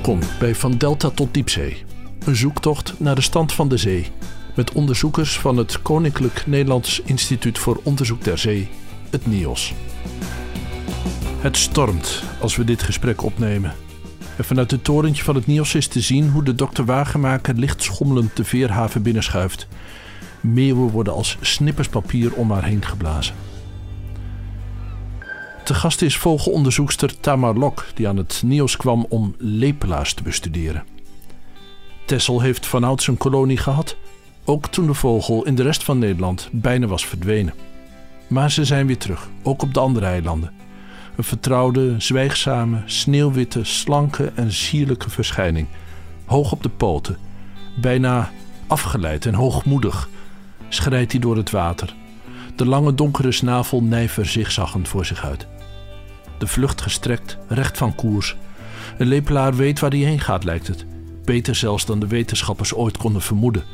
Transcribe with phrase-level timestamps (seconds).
[0.00, 1.84] Welkom bij Van Delta tot Diepzee.
[2.24, 4.06] Een zoektocht naar de stand van de zee.
[4.54, 8.68] Met onderzoekers van het Koninklijk Nederlands Instituut voor Onderzoek der Zee,
[9.10, 9.74] het NIOS.
[11.40, 13.74] Het stormt als we dit gesprek opnemen.
[14.36, 17.82] En vanuit het torentje van het NIOS is te zien hoe de dokter Wagenmaker licht
[17.82, 19.68] schommelend de veerhaven binnenschuift.
[20.40, 23.34] Meeuwen worden als snippers papier om haar heen geblazen.
[25.70, 30.84] Te gast is vogelonderzoekster Tamar Lok, die aan het NIOS kwam om lepelaars te bestuderen.
[32.04, 33.96] Tessel heeft vanouds een kolonie gehad,
[34.44, 37.54] ook toen de vogel in de rest van Nederland bijna was verdwenen.
[38.26, 40.52] Maar ze zijn weer terug, ook op de andere eilanden.
[41.16, 45.66] Een vertrouwde, zwijgzame, sneeuwwitte, slanke en sierlijke verschijning.
[46.24, 47.18] Hoog op de poten,
[47.80, 48.30] bijna
[48.66, 50.08] afgeleid en hoogmoedig,
[50.68, 51.94] schrijdt hij door het water.
[52.56, 55.46] De lange donkere snavel nijver zigzaggend voor zich uit.
[56.40, 58.36] De vlucht gestrekt, recht van koers.
[58.98, 60.84] Een lepelaar weet waar hij heen gaat, lijkt het.
[61.24, 63.64] Beter zelfs dan de wetenschappers ooit konden vermoeden.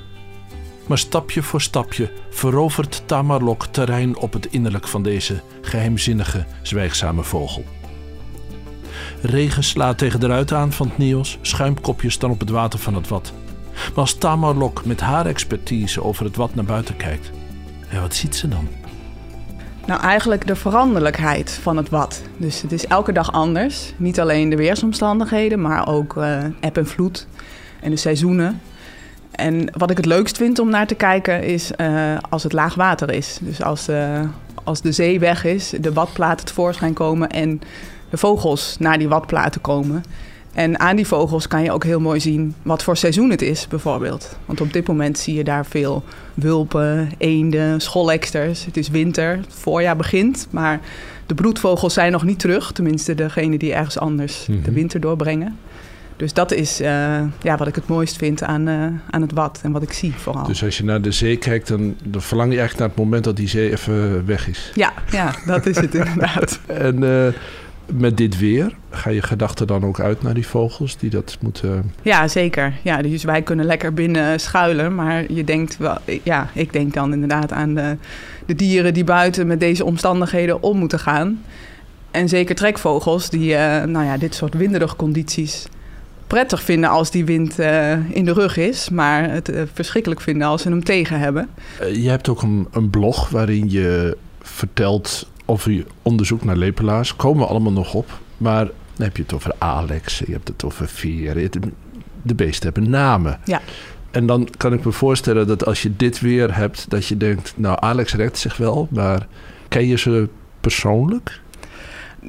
[0.87, 7.65] Maar stapje voor stapje verovert Tamarlok terrein op het innerlijk van deze geheimzinnige, zwijgzame vogel.
[9.23, 12.95] Regen slaat tegen de ruit aan van het Nios, schuimkopjes dan op het water van
[12.95, 13.33] het Wat.
[13.73, 17.31] Maar als Tamarlok met haar expertise over het Wat naar buiten kijkt,
[17.91, 18.69] ja, wat ziet ze dan?
[19.87, 22.23] Nou, eigenlijk de veranderlijkheid van het wat.
[22.37, 23.93] Dus het is elke dag anders.
[23.97, 27.27] Niet alleen de weersomstandigheden, maar ook uh, eb en vloed
[27.81, 28.61] en de seizoenen.
[29.31, 32.75] En wat ik het leukst vind om naar te kijken is uh, als het laag
[32.75, 33.39] water is.
[33.41, 34.21] Dus als, uh,
[34.65, 37.61] als de zee weg is, de watplaten tevoorschijn komen en
[38.11, 40.05] de vogels naar die watplaten komen.
[40.57, 43.69] En aan die vogels kan je ook heel mooi zien wat voor seizoen het is,
[43.69, 44.37] bijvoorbeeld.
[44.47, 46.05] Want op dit moment zie je daar veel
[46.35, 48.65] wulpen, eenden, scholeksters.
[48.65, 50.81] Het is winter, het voorjaar begint, maar
[51.27, 52.73] de broedvogels zijn nog niet terug.
[52.73, 54.73] Tenminste, degene die ergens anders de Mhm.
[54.73, 55.57] winter doorbrengen.
[56.17, 56.87] Dus dat is uh,
[57.43, 60.13] ja, wat ik het mooist vind aan, uh, aan het wat en wat ik zie
[60.17, 60.47] vooral.
[60.47, 63.25] Dus als je naar de zee kijkt, dan, dan verlang je eigenlijk naar het moment
[63.25, 64.71] dat die zee even weg is.
[64.75, 66.61] Ja, ja dat is het inderdaad.
[66.67, 67.27] En uh,
[67.93, 71.93] met dit weer, ga je gedachten dan ook uit naar die vogels die dat moeten...
[72.03, 72.73] Ja, zeker.
[72.83, 75.99] Ja, dus wij kunnen lekker binnen schuilen, maar je denkt wel...
[76.23, 77.97] Ja, ik denk dan inderdaad aan de,
[78.47, 81.43] de dieren die buiten met deze omstandigheden om moeten gaan.
[82.11, 85.67] En zeker trekvogels die uh, nou ja, dit soort winderige condities
[86.27, 90.49] prettig vinden als die wind uh, in de rug is, maar het uh, verschrikkelijk vinden
[90.49, 91.49] als ze hem tegen hebben.
[91.93, 95.29] Je hebt ook een, een, blog waarin je vertelt
[95.65, 97.17] je onderzoek naar lepelaars.
[97.17, 100.65] Komen we allemaal nog op, maar dan heb je het over Alex, je hebt het
[100.65, 101.51] over Veer.
[102.23, 103.39] De beesten hebben namen.
[103.45, 103.61] Ja.
[104.11, 107.55] En dan kan ik me voorstellen dat als je dit weer hebt, dat je denkt,
[107.57, 109.27] nou Alex redt zich wel, maar
[109.69, 110.29] ken je ze
[110.61, 111.41] persoonlijk?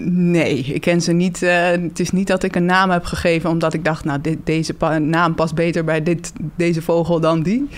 [0.09, 1.41] Nee, ik ken ze niet.
[1.41, 4.37] Uh, het is niet dat ik een naam heb gegeven omdat ik dacht, nou, dit,
[4.43, 7.69] deze pa naam past beter bij dit, deze vogel dan die.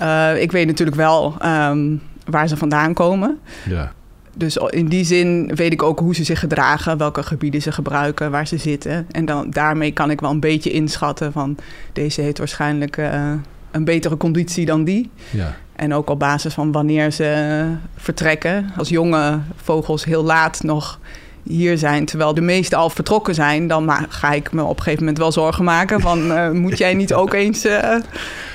[0.00, 3.38] Uh, ik weet natuurlijk wel um, waar ze vandaan komen.
[3.68, 3.92] Ja.
[4.36, 8.30] Dus in die zin weet ik ook hoe ze zich gedragen, welke gebieden ze gebruiken,
[8.30, 9.06] waar ze zitten.
[9.10, 11.56] En dan, daarmee kan ik wel een beetje inschatten van
[11.92, 13.32] deze heeft waarschijnlijk uh,
[13.70, 15.10] een betere conditie dan die.
[15.30, 15.56] Ja.
[15.76, 18.72] En ook op basis van wanneer ze vertrekken.
[18.76, 20.98] Als jonge vogels heel laat nog
[21.42, 24.98] hier zijn, terwijl de meesten al vertrokken zijn, dan ga ik me op een gegeven
[24.98, 27.72] moment wel zorgen maken van uh, moet jij niet ook eens uh,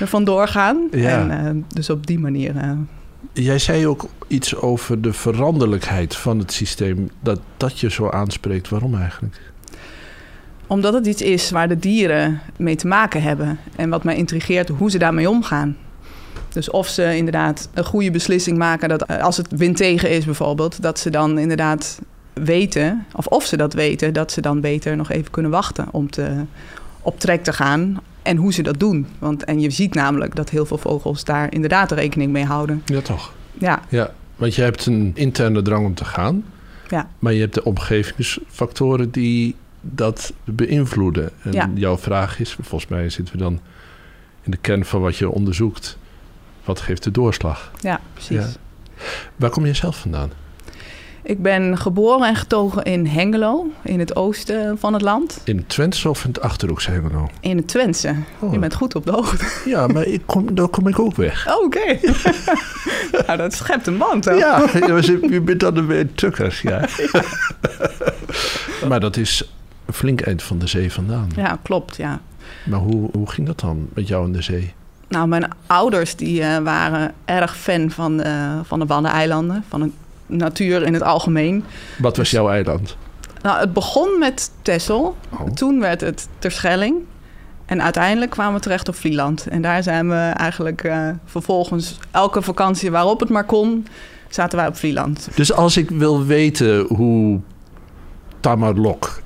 [0.00, 0.88] er vandoor gaan?
[0.90, 1.28] Ja.
[1.28, 2.54] En, dus op die manier.
[3.32, 8.68] Jij zei ook iets over de veranderlijkheid van het systeem, dat dat je zo aanspreekt.
[8.68, 9.40] Waarom eigenlijk?
[10.66, 14.68] Omdat het iets is waar de dieren mee te maken hebben en wat mij intrigeert
[14.68, 15.76] hoe ze daarmee omgaan.
[16.48, 20.82] Dus of ze inderdaad een goede beslissing maken dat als het wind tegen is bijvoorbeeld,
[20.82, 22.00] dat ze dan inderdaad
[22.32, 26.10] weten, of of ze dat weten, dat ze dan beter nog even kunnen wachten om
[26.10, 26.44] te,
[27.00, 28.00] op trek te gaan.
[28.22, 29.06] En hoe ze dat doen.
[29.18, 32.82] Want, en je ziet namelijk dat heel veel vogels daar inderdaad rekening mee houden.
[32.84, 33.32] Ja, toch?
[33.58, 33.82] Ja.
[33.88, 36.44] Ja, want je hebt een interne drang om te gaan.
[36.88, 37.08] Ja.
[37.18, 41.30] Maar je hebt de omgevingsfactoren die dat beïnvloeden.
[41.42, 41.70] En ja.
[41.74, 43.60] jouw vraag is, volgens mij zitten we dan
[44.42, 45.98] in de kern van wat je onderzoekt.
[46.64, 47.70] Wat geeft de doorslag?
[47.80, 48.36] Ja, precies.
[48.36, 48.48] Ja.
[49.36, 50.30] Waar kom je zelf vandaan?
[51.22, 55.40] Ik ben geboren en getogen in Hengelo, in het oosten van het land.
[55.44, 57.28] In het Twentse of in het Achterhoekse Hengelo?
[57.40, 58.14] In het Twentse.
[58.38, 58.52] Oh.
[58.52, 59.44] Je bent goed op de hoogte.
[59.64, 61.48] Ja, maar ik kom, daar kom ik ook weg.
[61.48, 61.78] Oh, Oké.
[61.78, 62.00] Okay.
[63.26, 64.32] nou, dat schept een band, hè?
[64.32, 64.68] Ja,
[65.30, 66.80] je bent dan weer tukkers, ja.
[67.12, 67.22] ja.
[68.88, 69.52] maar dat is
[69.86, 71.30] een flink eind van de zee vandaan.
[71.36, 72.20] Ja, klopt, ja.
[72.64, 74.72] Maar hoe, hoe ging dat dan met jou in de zee?
[75.08, 79.90] Nou, mijn ouders die, uh, waren erg fan van de, van de Waddeneilanden, van het
[80.30, 81.64] natuur in het algemeen.
[81.98, 82.96] Wat was jouw eiland?
[83.42, 85.16] Nou, het begon met Texel.
[85.30, 85.46] Oh.
[85.54, 86.96] Toen werd het Terschelling.
[87.66, 89.46] En uiteindelijk kwamen we terecht op Vlieland.
[89.46, 93.86] En daar zijn we eigenlijk eh, vervolgens elke vakantie waarop het maar kon,
[94.28, 95.28] zaten wij op Vlieland.
[95.34, 97.40] Dus als ik wil weten hoe
[98.40, 99.22] Tamarlok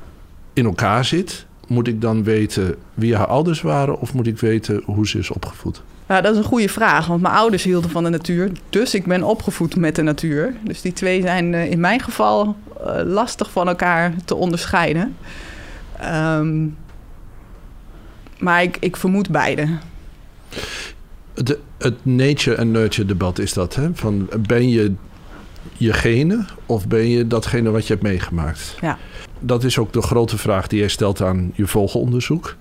[0.53, 4.83] in elkaar zit, moet ik dan weten wie haar ouders waren of moet ik weten
[4.85, 5.83] hoe ze is opgevoed?
[6.07, 8.51] Nou, dat is een goede vraag, want mijn ouders hielden van de natuur.
[8.71, 10.55] Dus ik ben opgevoed met de natuur.
[10.63, 15.17] Dus die twee zijn eh, in mijn geval eh, lastig van elkaar te onderscheiden.
[15.99, 16.67] Ehm,
[18.39, 19.69] maar ik, ik vermoed beide.
[21.35, 23.95] De, het nature en nurture debat is dat, hè?
[23.95, 24.93] Van ben je
[25.73, 28.77] je genen of ben je datgene wat je hebt meegemaakt?
[28.81, 28.99] Ja.
[29.41, 32.57] Dat is ook de grote vraag die jij stelt aan je vogelonderzoek.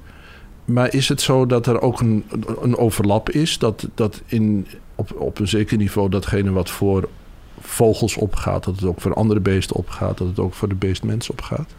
[0.65, 2.25] Maar is het zo dat er ook een,
[2.61, 3.57] een overlap is?
[3.57, 7.09] Dat, dat in, op, op een zeker niveau datgene wat voor
[7.59, 11.29] vogels opgaat, dat het ook voor andere beesten opgaat, dat het ook voor de beestmens
[11.29, 11.69] opgaat?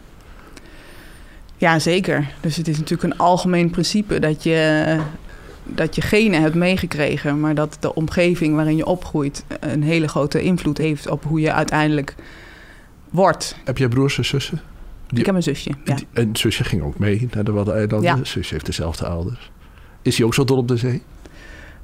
[1.56, 2.32] Ja, zeker.
[2.40, 4.98] Dus het is natuurlijk een algemeen principe dat je,
[5.64, 10.42] dat je genen hebt meegekregen, maar dat de omgeving waarin je opgroeit een hele grote
[10.42, 12.14] invloed heeft op hoe je uiteindelijk
[13.10, 13.56] wordt.
[13.64, 14.60] Heb jij broers en zussen?
[15.14, 15.70] Die- Ik heb een zusje.
[15.84, 15.94] Ja.
[15.94, 18.16] Die- En zusje ging ook mee naar de Waddeneilanden.
[18.16, 18.24] Ja.
[18.24, 19.50] Zusje heeft dezelfde ouders.
[20.02, 21.02] Is hij ook zo dol op de zee?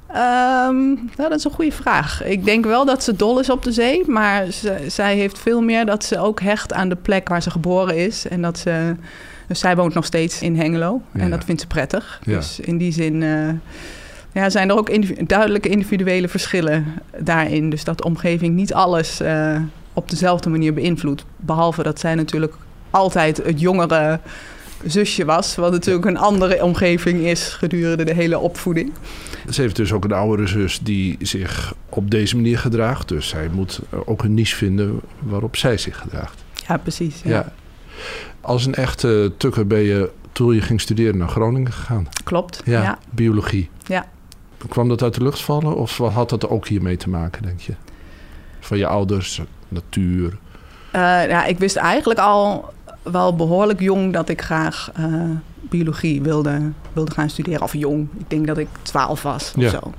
[0.07, 2.23] Ehm, nou, dat is een goede vraag.
[2.23, 5.61] Ik denk wel dat ze dol is op de zee, maar ze- zij heeft veel
[5.61, 8.27] meer dat ze ook hecht aan de plek waar ze geboren is.
[8.27, 8.95] En dat ze,
[9.47, 11.19] dus zij woont nog steeds in Hengelo Ja.
[11.19, 12.21] en dat vindt ze prettig.
[12.25, 12.35] Ja.
[12.37, 13.49] Dus in die zin eh,
[14.31, 16.85] ja, zijn er ook individu- duidelijke individuele verschillen
[17.17, 17.69] daarin.
[17.69, 19.55] Dus dat de omgeving niet alles eh,
[19.93, 21.25] op dezelfde manier beïnvloedt.
[21.37, 22.53] Behalve dat zij natuurlijk
[22.91, 24.19] altijd het jongere
[24.85, 28.91] zusje was, wat natuurlijk een andere omgeving is gedurende de hele opvoeding.
[29.49, 33.07] Ze heeft dus ook een oudere zus die zich op deze manier gedraagt.
[33.07, 36.43] Dus zij moet ook een niche vinden waarop zij zich gedraagt.
[36.67, 37.21] Ja, precies.
[37.23, 37.29] Ja.
[37.29, 37.53] Ja.
[38.41, 42.07] Als een echte tukker ben je toen je ging studeren naar Groningen gegaan.
[42.23, 42.61] Klopt.
[42.65, 42.99] Ja, ja.
[43.09, 43.69] biologie.
[43.85, 44.05] Ja.
[44.67, 47.73] Kwam dat uit de lucht vallen of had dat ook hiermee te maken, denk je?
[48.59, 50.37] Van je ouders, natuur.
[50.91, 55.05] Eh, ja, ik wist eigenlijk al wel behoorlijk jong dat ik graag eh,
[55.61, 56.59] biologie wilde,
[56.93, 57.61] wilde gaan studeren.
[57.61, 59.69] Of jong, ik denk dat ik twaalf was of Ja.
[59.69, 59.93] zo.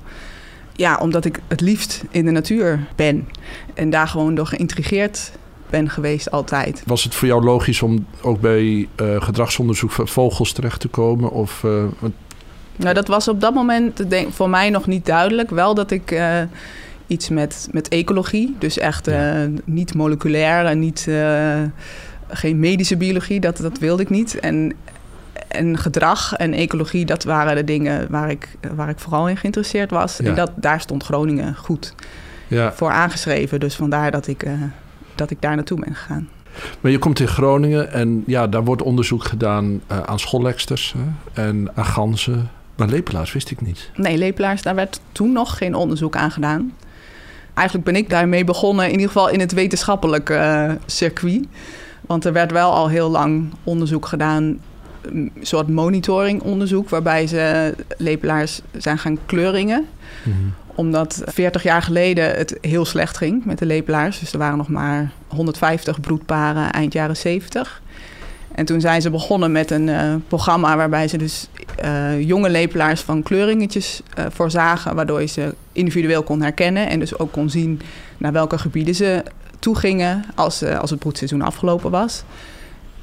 [0.75, 3.27] Ja, omdat ik het liefst in de natuur ben.
[3.73, 5.31] En daar gewoon door geïntrigeerd
[5.69, 6.83] ben geweest altijd.
[6.85, 11.31] Was het voor jou logisch om ook bij eh, gedragsonderzoek van vogels terecht te komen?
[11.31, 11.83] Of, eh,
[12.75, 15.49] Nou, dat was op dat moment denk, voor mij nog niet duidelijk.
[15.49, 16.21] Wel dat ik
[17.07, 19.09] iets met, met ecologie, dus echt
[19.65, 21.07] niet moleculair en niet,
[22.33, 24.39] geen medische biologie, dat, dat wilde ik niet.
[24.39, 24.73] En,
[25.47, 29.91] en gedrag en ecologie, dat waren de dingen waar ik, waar ik vooral in geïnteresseerd
[29.91, 30.17] was.
[30.17, 30.25] Ja.
[30.25, 31.93] En dat, daar stond Groningen goed
[32.47, 32.73] ja.
[32.73, 33.59] voor aangeschreven.
[33.59, 34.53] Dus vandaar dat ik, eh,
[35.15, 36.29] dat ik daar naartoe ben gegaan.
[36.81, 41.43] Maar je komt in Groningen en ja, daar wordt onderzoek gedaan eh, aan scholleksters hè,
[41.43, 42.49] en aan ganzen.
[42.75, 43.89] Maar lepelaars wist ik niet.
[43.95, 46.73] Nee, lepelaars, daar werd toen nog geen onderzoek aan gedaan.
[47.53, 51.45] Eigenlijk ben ik daarmee begonnen, in ieder geval in het wetenschappelijke eh, circuit.
[52.05, 54.59] Want er werd wel al heel lang onderzoek gedaan,
[55.01, 59.87] een soort monitoringonderzoek, waarbij ze lepelaars zijn gaan kleuringen
[60.75, 64.19] omdat 40 jaar geleden het heel slecht ging met de lepelaars.
[64.19, 67.81] Dus er waren nog maar 150 broedparen eind jaren 70.
[68.55, 73.01] En toen zijn ze begonnen met een eh, programma waarbij ze dus eh, jonge lepelaars
[73.01, 77.81] van kleuringetjes eh, voorzagen, waardoor je ze individueel kon herkennen en dus ook kon zien
[78.17, 79.23] naar welke gebieden ze
[79.63, 82.23] toe gingen als, eh, als het broedseizoen afgelopen was.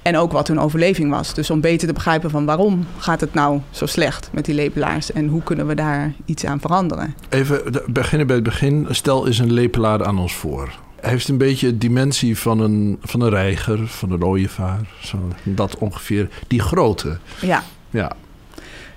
[0.03, 1.35] En ook wat hun overleving was.
[1.35, 5.13] Dus om beter te begrijpen van waarom gaat het nou zo slecht met die lepelaars
[5.13, 7.15] en hoe kunnen we daar iets aan veranderen.
[7.29, 8.87] Even beginnen bij het begin.
[8.91, 10.73] Stel is een lepelaar aan ons voor.
[11.01, 14.81] Hij heeft een beetje de dimensie van een, van een reiger, van een ooievaar.
[15.03, 16.29] Zo, dat ongeveer.
[16.47, 17.19] Die grote.
[17.41, 18.13] Ja, Ja,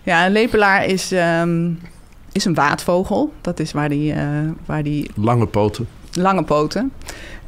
[0.04, 1.72] ja een lepelaar is, ehm,
[2.32, 3.34] is een waadvogel.
[3.42, 4.28] Dat is waar die, eh,
[4.66, 5.88] waar die lange poten.
[6.14, 6.92] lange poten.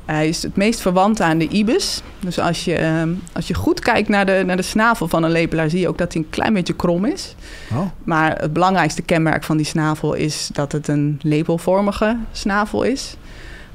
[0.05, 2.01] Hij is het meest verwant aan de ibis.
[2.19, 5.31] Dus als je, ehm, als je goed kijkt naar de, naar de snavel van een
[5.31, 7.35] lepelaar, zie je ook dat hij een klein beetje krom is.
[7.71, 13.15] Oh, Maar het belangrijkste kenmerk van die snavel is dat het een lepelvormige snavel is.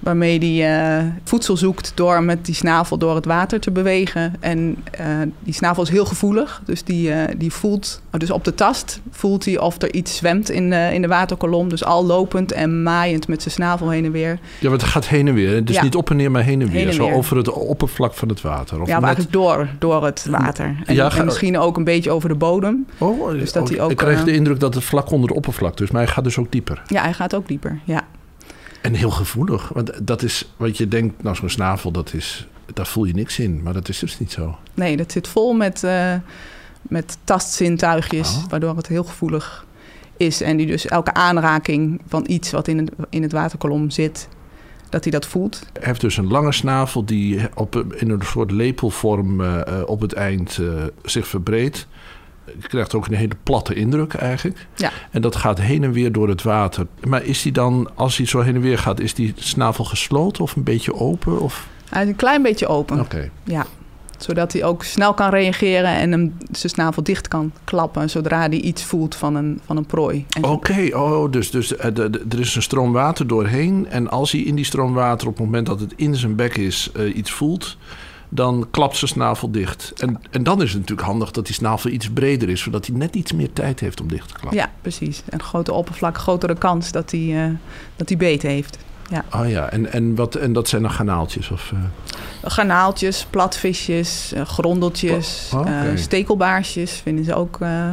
[0.01, 4.35] Waarmee hij eh, voedsel zoekt door met die snavel door het water te bewegen.
[4.41, 5.07] En eh,
[5.41, 6.63] die snavel is heel gevoelig.
[6.65, 10.51] Dus die, eh, die voelt, dus op de tast voelt hij of er iets zwemt
[10.51, 11.69] in, de in de waterkolom.
[11.69, 14.39] Dus al lopend en maaiend met zijn snavel heen en weer.
[14.61, 15.65] ja, want het gaat heen en weer.
[15.65, 15.83] Dus Ja.
[15.83, 16.77] niet op en neer, maar heen en weer.
[16.79, 18.81] Heen en Zo over het oppervlak van het water.
[18.81, 20.77] Of ja, maar net- door, door het water.
[20.85, 22.87] En, Ja, ga- en misschien ook een beetje over de bodem.
[22.99, 25.35] Oh, Dus dat oh, hij ook, ik krijg de indruk dat het vlak onder de
[25.35, 26.83] oppervlak dus, maar hij gaat dus ook dieper.
[26.87, 27.79] Ja, hij gaat ook dieper.
[27.85, 28.03] Ja,
[28.81, 32.87] En heel gevoelig, want dat is wat je denkt, nou zo'n snavel, dat is daar
[32.87, 34.57] voel je niks in, maar dat is dus niet zo.
[34.75, 36.15] Nee, dat zit vol met, uh,
[36.83, 38.45] met tastzintuigjes, Oh.
[38.49, 39.67] waardoor het heel gevoelig
[40.17, 40.41] is.
[40.41, 44.29] En die dus elke aanraking van iets wat in het, in het waterkolom zit,
[44.89, 45.67] dat hij dat voelt.
[45.73, 50.13] Hij heeft dus een lange snavel die op, in een soort lepelvorm uh, op het
[50.13, 51.87] eind uh, zich verbreedt.
[52.61, 54.67] Je krijgt ook een hele platte indruk eigenlijk.
[54.75, 54.91] Ja.
[55.11, 56.87] En dat gaat heen en weer door het water.
[57.07, 60.43] Maar is die dan, als hij zo heen en weer gaat, is die snavel gesloten
[60.43, 61.41] of een beetje open?
[61.41, 61.69] Of?
[61.89, 63.01] Hij is een klein beetje open.
[63.01, 63.05] Oké.
[63.17, 63.31] Okay.
[63.45, 63.67] Ja.
[64.19, 68.51] Zodat hij ook snel kan reageren en hem zijn snavel dicht kan klappen zodra hij
[68.51, 70.27] iets voelt van een, van een prooi.
[70.41, 70.91] Oké, okay.
[70.91, 73.87] oh, dus, dus uh, de, de, er is een stroom water doorheen.
[73.91, 76.57] En als hij in die stroom water op het moment dat het in zijn bek
[76.57, 77.77] is uh, iets voelt,
[78.33, 79.93] dan klapt zijn snavel dicht.
[79.97, 82.97] En, en dan is het natuurlijk handig dat die snavel iets breder is, zodat hij
[82.97, 84.59] net iets meer tijd heeft om dicht te klappen.
[84.59, 85.23] Ja, precies.
[85.29, 87.55] Een grote oppervlak, grotere kans dat hij, uh,
[87.97, 88.79] dat hij beet heeft.
[89.11, 89.25] Ja.
[89.35, 91.51] Oh ja, en, en, wat, en dat zijn dan garnaaltjes?
[91.51, 91.81] Of, uh...
[92.43, 95.93] Garnaaltjes, platvisjes, uh, grondeltjes, Oh, okay.
[95.93, 97.93] uh, stekelbaarsjes vinden ze ook uh,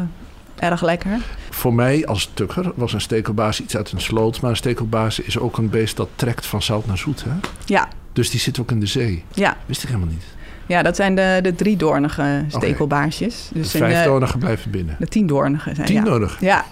[0.56, 1.20] erg lekker.
[1.50, 4.41] Voor mij als tukker was een stekelbaars iets uit een sloot.
[4.41, 7.24] Maar een stekelbaars is ook een beest dat trekt van zout naar zoet.
[7.24, 7.32] Hè?
[7.65, 7.88] Ja.
[8.17, 9.24] Dus die zit ook in de zee.
[9.33, 9.57] Ja.
[9.65, 10.24] Wist ik helemaal niet.
[10.65, 13.50] Ja, dat zijn de, de driedoornige stekelbaarsjes.
[13.53, 14.95] Dus de vijfdoornige blijven binnen.
[15.00, 16.38] De tiendoornige zijn Tiendoornig?
[16.39, 16.65] Ja.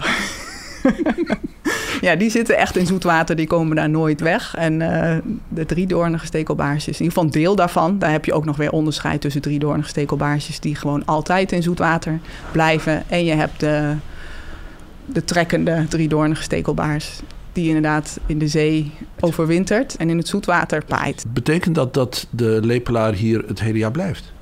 [2.02, 4.56] ja, die zitten echt in zoetwater, die komen daar nooit weg.
[4.56, 5.16] En uh,
[5.50, 8.00] de driedoornige stekelbaarsjes, in ieder geval een deel daarvan.
[8.00, 10.60] Daar heb je ook nog weer onderscheid tussen driedoornige stekelbaarsjes...
[10.60, 12.20] die gewoon altijd in zoetwater
[12.52, 13.04] blijven.
[13.10, 13.94] En je hebt de,
[15.06, 17.22] de trekkende driedoornige stekelbaars...
[17.56, 21.26] die inderdaad in de zee overwintert en in het zoetwater paait.
[21.28, 24.34] Betekent dat dat de lepelaar hier het hele jaar blijft?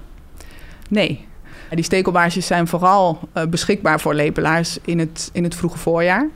[0.90, 1.26] Nee.
[1.70, 6.30] Die stekelbaarsjes zijn vooral uh, beschikbaar voor lepelaars in het, in het vroege voorjaar.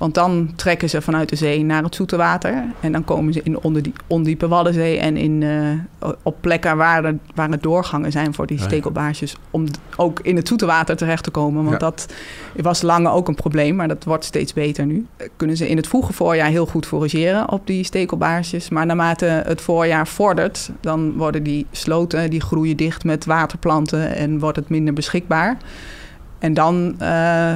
[0.00, 2.64] Want dan trekken ze vanuit de zee naar het zoete water.
[2.80, 7.04] En dan komen ze in onder die ondiepe Waddenzee en in, uh, op plekken waar
[7.04, 9.36] er, waar er doorgangen zijn voor die Ja, stekelbaarsjes.
[9.50, 9.64] Om
[9.96, 11.60] ook in het zoete water terecht te komen.
[11.64, 11.78] Want Ja.
[11.78, 12.06] dat
[12.56, 15.06] was lang ook een probleem, maar dat wordt steeds beter nu.
[15.16, 18.68] Eh, Kunnen ze in het vroege voorjaar heel goed forageren op die stekelbaarsjes.
[18.68, 24.38] Maar naarmate het voorjaar vordert, dan worden die sloten, die groeien dicht met waterplanten en
[24.38, 25.56] wordt het minder beschikbaar.
[26.38, 27.54] En dan, eh,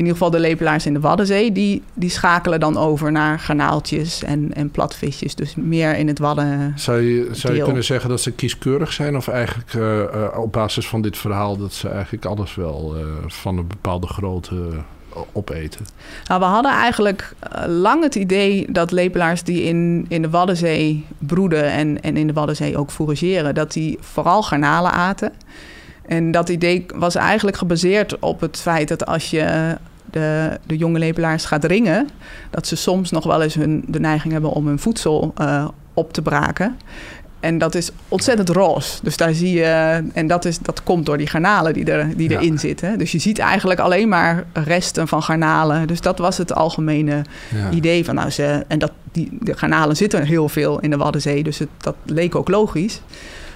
[0.00, 4.22] in ieder geval de lepelaars in de Waddenzee, die, die schakelen dan over naar garnaaltjes
[4.22, 5.34] en, en platvisjes.
[5.34, 6.72] Dus meer in het Wadden.
[6.76, 9.16] Zou je, zou je kunnen zeggen dat ze kieskeurig zijn?
[9.16, 11.56] Of eigenlijk eh, eh, op basis van dit verhaal...
[11.56, 14.70] dat ze eigenlijk alles wel eh, van een bepaalde grootte
[15.32, 15.86] opeten?
[16.26, 17.32] Nou, we hadden eigenlijk
[17.66, 22.32] lang het idee dat lepelaars die in, in de Waddenzee broeden en, en in de
[22.32, 25.32] Waddenzee ook fourageren, dat die vooral garnalen aten.
[26.06, 29.76] En dat idee was eigenlijk gebaseerd op het feit dat als je
[30.10, 32.08] de, de jonge lepelaars gaat ringen,
[32.50, 36.12] dat ze soms nog wel eens hun, de neiging hebben om hun voedsel eh, op
[36.12, 36.76] te braken.
[37.40, 38.98] En dat is ontzettend roze.
[39.02, 40.02] Dus daar zie je.
[40.12, 42.38] En dat, is, dat komt door die garnalen die, er, die Ja.
[42.38, 42.98] erin zitten.
[42.98, 45.86] Dus je ziet eigenlijk alleen maar resten van garnalen.
[45.86, 47.22] Dus dat was het algemene
[47.54, 47.70] Ja.
[47.70, 48.64] idee van nou ze.
[48.68, 51.42] En dat, die, de garnalen zitten heel veel in de Waddenzee.
[51.42, 53.00] Dus het, dat leek ook logisch.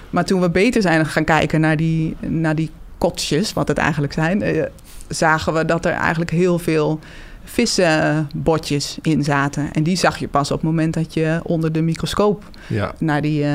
[0.09, 4.13] Maar toen we beter zijn gaan kijken naar die, naar die kotsjes, wat het eigenlijk
[4.13, 4.63] zijn, eh,
[5.07, 6.99] zagen we dat er eigenlijk heel veel
[7.43, 9.71] vissenbotjes in zaten.
[9.73, 12.93] En die zag je pas op het moment dat je onder de microscoop Ja.
[12.99, 13.51] naar die, eh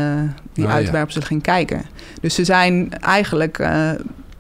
[0.53, 0.77] die Ah, ja.
[0.77, 1.83] uitwerpselen ging kijken.
[2.21, 3.91] Dus ze zijn eigenlijk eh,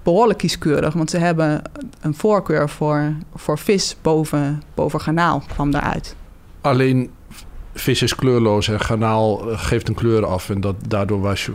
[0.02, 1.62] behoorlijk kieskeurig, want ze hebben
[2.00, 6.14] een voorkeur voor, voor vis boven, boven garnaal, kwam daaruit.
[6.61, 7.11] Alleen
[7.80, 10.50] vis is kleurloos en garnaal eh, geeft een kleur af.
[10.50, 11.52] En dat, daardoor was je,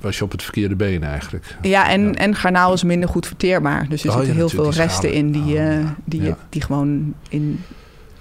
[0.00, 1.56] was je op het verkeerde been eigenlijk.
[1.62, 2.12] Ja, en, Ja.
[2.12, 3.86] en garnaal is minder goed verteerbaar.
[3.88, 5.80] Dus er Oh, zitten ja, heel veel resten in die, schalen.
[5.80, 6.36] eh, die, ja.
[6.48, 7.60] die gewoon in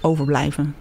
[0.02, 0.76] overblijven.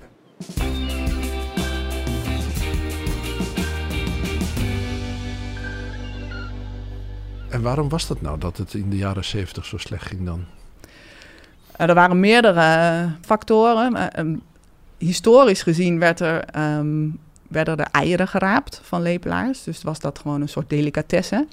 [7.50, 10.44] En waarom was dat nou dat het in de jaren zeventig zo slecht ging dan?
[11.76, 13.96] Eh, er waren meerdere factoren.
[14.99, 17.09] Historisch gezien werd er, ehm,
[17.49, 19.64] werden er eieren geraapt van lepelaars.
[19.64, 21.47] Dus was dat gewoon een soort delicatesse.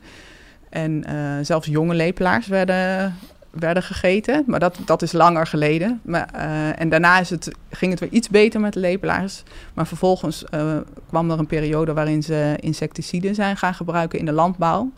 [0.69, 3.15] En eh, zelfs jonge lepelaars werden,
[3.49, 4.43] werden gegeten.
[4.47, 6.01] Maar dat, dat is langer geleden.
[6.03, 9.43] Maar, eh, en daarna is het, ging het weer iets beter met lepelaars.
[9.73, 14.31] Maar vervolgens eh, kwam er een periode waarin ze insecticiden zijn gaan gebruiken in de
[14.31, 14.91] landbouw.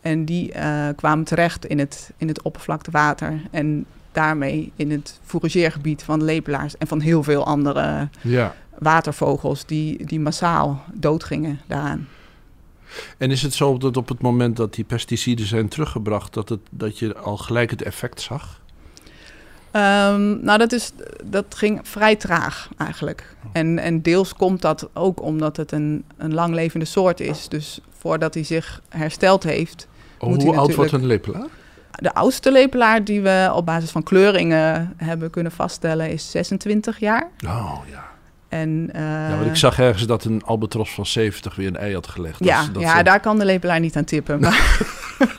[0.00, 0.52] En die
[0.96, 3.40] kwamen terecht in het, in het oppervlaktewater.
[3.50, 3.86] En
[4.18, 8.54] daarmee in het fourageergebied van lepelaars en van heel veel andere Ja.
[8.78, 12.08] watervogels die, die massaal doodgingen daaraan.
[13.18, 16.60] En is het zo dat op het moment dat die pesticiden zijn teruggebracht, dat, het,
[16.70, 18.60] dat je al gelijk het effect zag?
[19.70, 20.92] Ehm, nou, dat, is,
[21.24, 23.36] dat ging vrij traag eigenlijk.
[23.44, 23.50] Oh.
[23.52, 27.48] En, en deels komt dat ook omdat het een, een langlevende soort is.
[27.48, 29.88] Dus voordat hij zich hersteld heeft.
[30.18, 31.46] Oh, Moet hoe hij oud wordt een lepelaar?
[32.00, 37.28] De oudste lepelaar die we op basis van kleuringen hebben kunnen vaststellen is 26 jaar.
[37.46, 38.06] Oh ja.
[38.48, 41.94] En, eh, ja want ik zag ergens dat een albatros van 70 weer een ei
[41.94, 42.44] had gelegd.
[42.44, 44.40] ja, Dus dat ja daar kan de lepelaar niet aan tippen.
[44.40, 44.86] Maar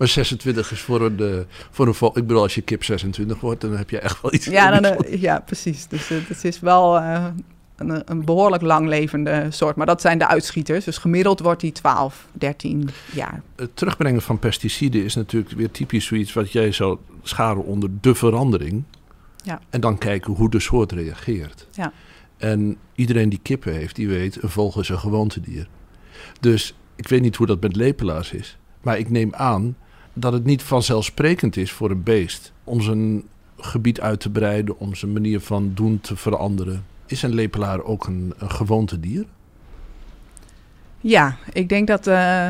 [0.00, 2.18] Maar 26 is voor een, eh, voor een vol.
[2.18, 4.46] Ik bedoel, als je kip 26 wordt, dan heb je echt wel iets.
[4.46, 5.86] ja, dan, eh, ja, precies.
[5.86, 7.24] Dus het, het is wel eh,
[7.80, 9.76] een, een behoorlijk langlevende soort.
[9.76, 10.84] Maar dat zijn de uitschieters.
[10.84, 13.42] Dus gemiddeld wordt die 12, 13 jaar.
[13.56, 18.14] Het terugbrengen van pesticiden is natuurlijk weer typisch zoiets wat jij zou scharen onder de
[18.14, 18.82] verandering.
[19.42, 19.60] Ja.
[19.70, 21.66] En dan kijken hoe de soort reageert.
[21.72, 21.92] Ja.
[22.36, 25.68] En iedereen die kippen heeft, die weet, een vogel is een gewoontedier.
[26.40, 28.58] Dus ik weet niet hoe dat met lepelaars is.
[28.82, 29.76] Maar ik neem aan
[30.12, 33.22] dat het niet vanzelfsprekend is voor een beest om zijn
[33.56, 36.84] gebied uit te breiden, om zijn manier van doen te veranderen.
[37.10, 39.24] Is een lepelaar ook een, een gewoontedier?
[41.00, 42.48] Ja, ik denk dat, eh,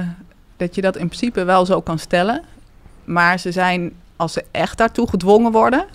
[0.56, 2.42] dat je dat in principe wel zo kan stellen.
[3.04, 5.86] Maar ze zijn, als ze echt daartoe gedwongen worden,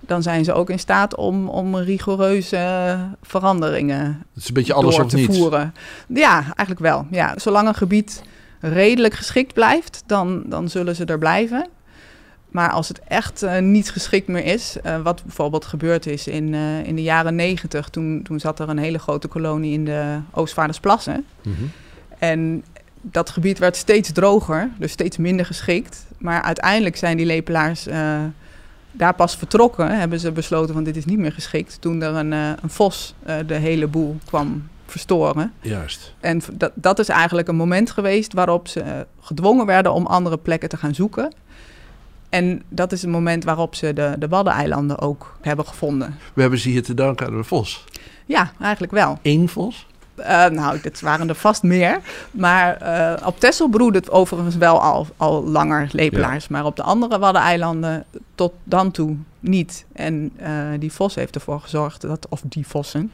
[0.00, 4.04] dan zijn ze ook in staat om, om rigoureuze veranderingen
[4.34, 5.38] Het is een beetje alles door te niets.
[5.38, 5.74] voeren.
[6.06, 7.06] Ja, eigenlijk wel.
[7.10, 8.22] Ja, zolang een gebied
[8.60, 11.68] redelijk geschikt blijft, dan, dan zullen ze er blijven.
[12.52, 16.54] Maar als het echt eh, niet geschikt meer is, eh, wat bijvoorbeeld gebeurd is in,
[16.54, 20.18] eh, in de jaren negentig, toen, toen zat er een hele grote kolonie in de
[20.30, 21.24] Oostvaardersplassen.
[21.42, 21.62] Mhm.
[22.18, 22.64] En
[23.00, 26.06] dat gebied werd steeds droger, dus steeds minder geschikt.
[26.18, 27.86] Maar uiteindelijk zijn die lepelaars
[28.92, 29.98] daar pas vertrokken.
[29.98, 31.80] Hebben ze besloten van dit is niet meer geschikt.
[31.80, 33.14] Toen er een, een vos
[33.46, 35.52] de hele boel kwam verstoren.
[35.60, 36.14] Juist.
[36.20, 40.68] En dat, dat is eigenlijk een moment geweest waarop ze gedwongen werden om andere plekken
[40.68, 41.32] te gaan zoeken.
[42.32, 46.18] En dat is het moment waarop ze de, de Waddeneilanden ook hebben gevonden.
[46.34, 47.84] We hebben ze hier te danken aan de vos.
[48.26, 49.18] Ja, eigenlijk wel.
[49.22, 49.86] Eén vos?
[50.14, 52.00] Eh, nou, dit waren er vast meer.
[52.30, 56.48] Maar eh, op Texel broedt het overigens wel al, al langer lepelaars.
[56.48, 58.04] Maar op de andere Waddeneilanden
[58.34, 59.84] tot dan toe niet.
[59.92, 63.12] En eh, die vos heeft ervoor gezorgd dat, of die vossen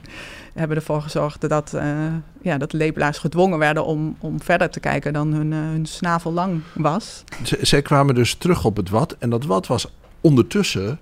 [0.59, 2.07] hebben ervoor gezorgd dat, eh,
[2.43, 6.33] ja, dat lepelaars gedwongen werden om, om verder te kijken dan hun, eh, hun snavel
[6.33, 7.25] lang was.
[7.43, 9.17] Z- zij kwamen dus terug op het wat.
[9.19, 9.87] En dat wat was
[10.21, 11.01] ondertussen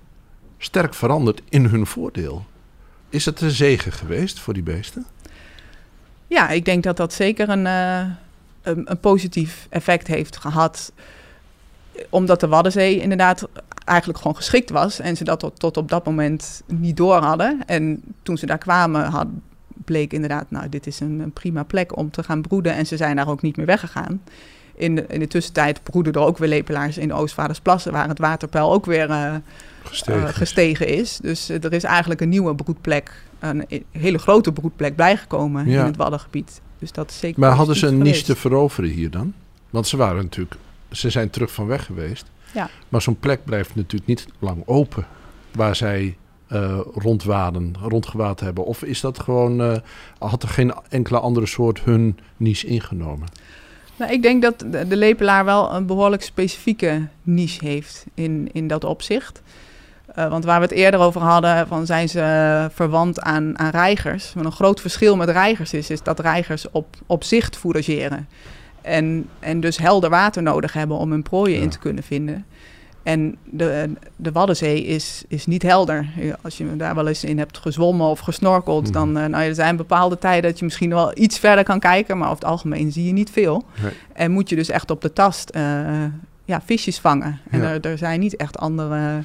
[0.57, 2.45] sterk veranderd in hun voordeel.
[3.09, 5.05] Is het een zegen geweest voor die beesten?
[6.27, 7.99] Ja, ik denk dat dat zeker een, eh,
[8.61, 10.91] een, een positief effect heeft gehad.
[12.09, 13.47] Omdat de Waddenzee inderdaad
[13.87, 14.99] eigenlijk gewoon geschikt was.
[14.99, 17.59] En ze dat tot, tot op dat moment niet door hadden.
[17.65, 19.27] En toen ze daar kwamen, had,
[19.85, 22.73] bleek inderdaad, nou, dit is een, een prima plek om te gaan broeden.
[22.73, 24.21] En ze zijn daar ook niet meer weggegaan.
[24.75, 28.19] In de, in de tussentijd broeden er ook weer lepelaars in de Oostvaardersplassen, waar het
[28.19, 29.33] waterpeil ook weer eh,
[29.83, 30.27] Gestegen.
[30.27, 31.17] eh, gestegen is.
[31.21, 35.79] Dus eh, er is eigenlijk een nieuwe broedplek, een e- hele grote broedplek bijgekomen Ja.
[35.79, 36.61] in het Waddengebied.
[36.79, 39.33] Dus dat is zeker maar hadden ze een niche te veroveren hier dan?
[39.69, 40.55] Want ze waren natuurlijk,
[40.91, 42.25] ze zijn terug van weg geweest.
[42.57, 42.69] Ja.
[42.89, 45.05] Maar zo'n plek blijft natuurlijk niet lang open.
[45.51, 46.17] Waar zij
[46.47, 48.65] eh, rondwaden, rondgewaad hebben.
[48.65, 49.75] Of is dat gewoon, eh,
[50.19, 53.27] had er geen enkele andere soort hun niche ingenomen?
[53.95, 58.67] Nou, ik denk dat de, de lepelaar wel een behoorlijk specifieke niche heeft in, in
[58.67, 59.41] dat opzicht.
[60.05, 64.33] Eh, want waar we het eerder over hadden, van zijn ze verwant aan, aan reigers.
[64.33, 68.27] Maar een groot verschil met reigers is, is dat reigers op, op zicht fourageren.
[68.87, 71.61] En, en dus helder water nodig hebben om hun prooien Ja.
[71.63, 72.45] in te kunnen vinden.
[73.03, 76.07] En de, de Waddenzee is, is niet helder.
[76.41, 78.91] Als je daar wel eens in hebt gezwommen of gesnorkeld, Mhm.
[78.93, 81.79] dan uh, nou, ja, er zijn bepaalde tijden dat je misschien wel iets verder kan
[81.79, 83.63] kijken, maar over het algemeen zie je niet veel.
[83.81, 83.91] Nee.
[84.13, 85.61] En moet je dus echt op de tast uh,
[86.45, 87.39] ja, visjes vangen.
[87.49, 87.69] En Ja.
[87.73, 89.23] er, er zijn niet echt andere,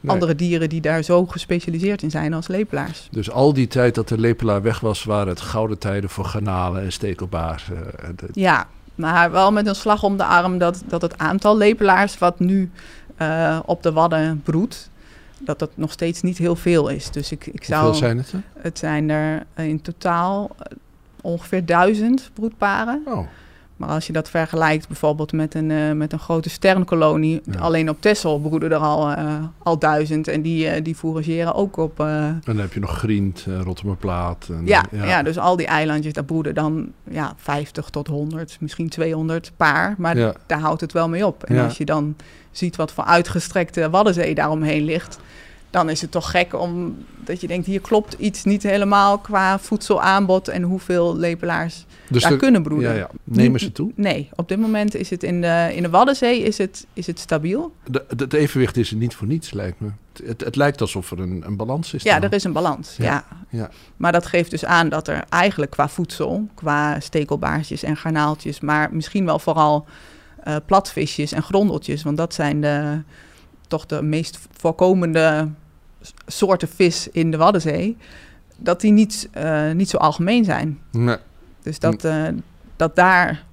[0.00, 0.10] Nee.
[0.14, 3.08] andere dieren die daar zo gespecialiseerd in zijn als lepelaars.
[3.10, 6.82] Dus al die tijd dat de lepelaar weg was, waren het gouden tijden voor garnalen
[6.82, 7.68] en stekelbaars.
[7.70, 11.56] eh, de- Ja, maar wel met een slag om de arm dat, dat het aantal
[11.56, 12.70] lepelaars wat nu
[13.18, 14.90] uh, op de wadden broedt,
[15.38, 17.10] dat dat nog steeds niet heel veel is.
[17.10, 17.82] Dus ik, ik zou.
[17.82, 18.42] Hoeveel zijn het er?
[18.58, 20.78] Het zijn er in totaal uh,
[21.20, 23.02] ongeveer duizend broedparen.
[23.06, 23.26] Oh,
[23.82, 27.58] Maar als je dat vergelijkt bijvoorbeeld met een, uh, met een grote sternkolonie, Ja.
[27.58, 31.76] alleen op Texel broeden er al, uh, al duizend en die, uh, die fourageren ook
[31.76, 32.00] op.
[32.00, 34.46] en dan heb je nog Grient, uh, Rotterdamplaat.
[34.50, 35.22] En, ja, ja.
[35.22, 40.16] dus al die eilandjes, daar broeden dan ja, 50 tot 100, misschien 200 paar, maar
[40.16, 40.32] Ja.
[40.46, 41.44] daar houdt het wel mee op.
[41.44, 42.16] En als je dan
[42.50, 45.18] ziet wat voor uitgestrekte Waddenzee daaromheen ligt,
[45.72, 49.58] dan is het toch gek om dat je denkt, hier klopt iets niet helemaal qua
[49.58, 52.90] voedselaanbod en hoeveel lepelaars Dus daar kunnen broeden.
[52.90, 53.10] Ja, ja.
[53.24, 53.92] Nemen ze toe?
[53.94, 57.18] Nee, op dit moment is het in de, in de Waddenzee is het, is het
[57.18, 57.72] stabiel.
[57.84, 59.88] De, de- het evenwicht is er niet voor niets, lijkt me.
[60.12, 62.02] Het, het, het lijkt alsof er een, een balans is.
[62.02, 62.30] Ja, dan.
[62.30, 62.94] er is een balans.
[62.96, 63.24] Ja, Ja.
[63.48, 63.70] ja.
[63.96, 68.88] Maar dat geeft dus aan dat er eigenlijk qua voedsel, qua stekelbaarsjes en garnaaltjes, maar
[68.94, 69.86] misschien wel vooral
[70.42, 73.00] eh, platvisjes en grondeltjes, want dat zijn de,
[73.68, 75.48] toch de meest voorkomende
[76.26, 77.96] soorten vis in de Waddenzee,
[78.56, 80.80] dat die niet, eh, niet zo algemeen zijn.
[80.90, 81.16] Nee.
[81.62, 82.24] Dus dat, eh,
[82.76, 83.44] dat daar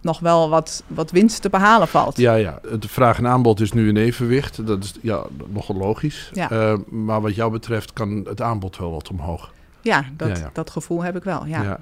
[0.00, 2.16] nog wel wat, wat winst te behalen valt.
[2.16, 2.60] Ja, ja.
[2.68, 4.66] Het vraag en aanbod is nu in evenwicht.
[4.66, 6.30] Dat is ja, nogal logisch.
[6.32, 6.50] Ja.
[6.50, 9.52] Eh, maar wat jou betreft kan het aanbod wel wat omhoog.
[9.80, 10.50] Ja, dat, Ja, ja.
[10.52, 11.46] dat gevoel heb ik wel.
[11.46, 11.80] Ja.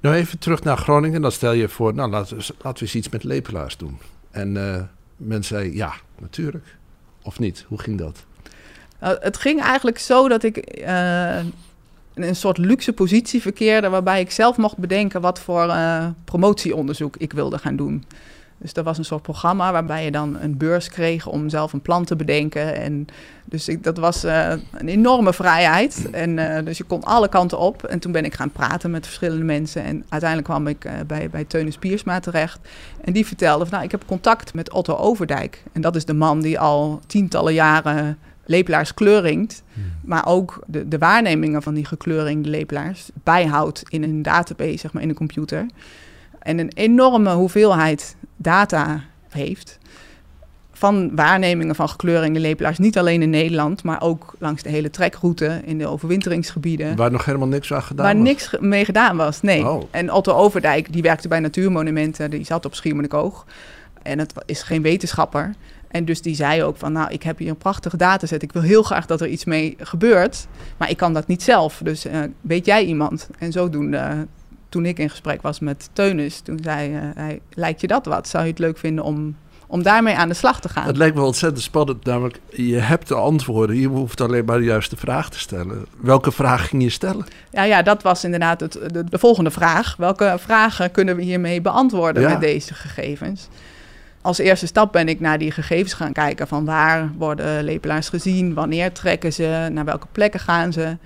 [0.00, 1.22] Nou, even terug naar Groningen.
[1.22, 3.98] Dan stel je voor, nou, laten we, eens- laten we eens iets met lepelaars doen.
[4.30, 4.52] En
[5.16, 6.76] men zei, ja, natuurlijk.
[7.22, 7.64] Of niet?
[7.68, 8.24] Hoe ging dat?
[9.00, 11.38] Nou, het ging eigenlijk zo dat ik eh,
[12.14, 17.16] in een soort luxe positie verkeerde, waarbij ik zelf mocht bedenken wat voor eh, promotieonderzoek
[17.16, 18.04] ik wilde gaan doen.
[18.58, 21.80] Dus dat was een soort programma waarbij je dan een beurs kreeg om zelf een
[21.80, 22.76] plan te bedenken.
[22.76, 23.06] En
[23.44, 26.10] dus ik, dat was eh, een enorme vrijheid.
[26.10, 27.84] En dus je kon alle kanten op.
[27.84, 29.82] En toen ben ik gaan praten met verschillende mensen.
[29.82, 32.58] En uiteindelijk kwam ik bij, bij Teunis Piersma terecht.
[33.00, 35.62] En die vertelde van, nou, ik heb contact met Otto Overdijk.
[35.72, 39.62] En dat is de man die al tientallen jaren lepelaars kleuringt.
[40.04, 45.02] Maar ook de, de waarnemingen van die gekleurde lepelaars bijhoudt in een database, zeg maar,
[45.02, 45.66] in een computer.
[46.38, 49.78] En een enorme hoeveelheid data heeft
[50.72, 52.78] van waarnemingen van gekleurde lepelaars.
[52.78, 56.96] Niet alleen in Nederland, maar ook langs de hele trekroute in de overwinteringsgebieden.
[56.96, 58.24] Waar nog helemaal niks aan gedaan Waar was.
[58.24, 59.68] niks ge- mee gedaan was, nee.
[59.68, 59.82] Oh.
[59.90, 63.46] En Otto Overdijk, die werkte bij Natuurmonumenten, die zat op Schiermonnikoog.
[64.02, 65.54] En het is geen wetenschapper.
[65.88, 68.42] En dus die zei ook van, nou, ik heb hier een prachtige dataset.
[68.42, 70.46] Ik wil heel graag dat er iets mee gebeurt,
[70.76, 71.80] maar ik kan dat niet zelf.
[71.84, 73.28] Dus eh, weet jij iemand?
[73.38, 74.26] En zodoende,
[74.68, 78.28] toen ik in gesprek was met Teunis, toen zei eh, hij, lijkt je dat wat?
[78.28, 80.86] Zou je het leuk vinden om, om daarmee aan de slag te gaan?
[80.86, 83.76] Het lijkt me ontzettend spannend, namelijk je hebt de antwoorden.
[83.76, 85.86] Je hoeft alleen maar de juiste vraag te stellen.
[86.00, 87.26] Welke vraag ging je stellen?
[87.50, 89.96] Ja, ja, dat was inderdaad het, de, de volgende vraag.
[89.96, 92.28] Welke vragen kunnen we hiermee beantwoorden Ja.
[92.28, 93.48] met deze gegevens?
[94.26, 98.54] Als eerste stap ben ik naar die gegevens gaan kijken van waar worden lepelaars gezien,
[98.54, 100.96] wanneer trekken ze, naar welke plekken gaan ze.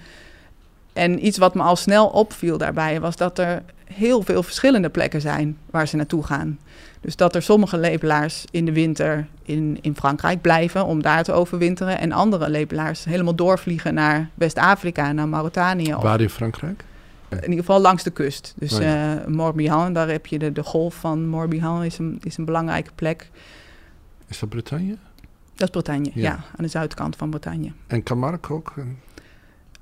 [0.92, 5.20] En iets wat me al snel opviel daarbij was dat er heel veel verschillende plekken
[5.20, 6.58] zijn waar ze naartoe gaan.
[7.00, 11.32] Dus dat er sommige lepelaars in de winter in, in Frankrijk blijven om daar te
[11.32, 11.98] overwinteren.
[11.98, 15.94] En andere lepelaars helemaal doorvliegen naar West-Afrika, naar Mauritanië.
[15.94, 16.84] Waar in Frankrijk?
[17.30, 18.54] In ieder geval langs de kust.
[18.58, 19.20] Dus Oh ja.
[19.20, 22.90] eh, Morbihan, daar heb je de, de golf van Morbihan, is een, is een belangrijke
[22.94, 23.30] plek.
[24.28, 24.96] Is dat Bretagne?
[25.54, 26.22] Dat is Bretagne, Ja.
[26.22, 26.32] ja.
[26.32, 27.72] aan de zuidkant van Bretagne.
[27.86, 28.74] En Camargue ook?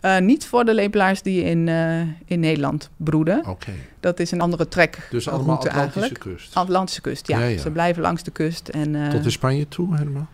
[0.01, 3.47] Eh, niet voor de lepelaars die in, eh, in Nederland broeden.
[3.47, 3.73] Oké.
[4.01, 5.07] Dat is een andere trek.
[5.11, 6.21] Dus allemaal Atlantische eigenlijk.
[6.21, 6.55] kust.
[6.55, 7.39] Atlantische kust, ja.
[7.39, 7.59] Ja, ja.
[7.59, 8.69] Ze blijven langs de kust.
[8.69, 10.29] En, eh, Tot in Spanje toe helemaal?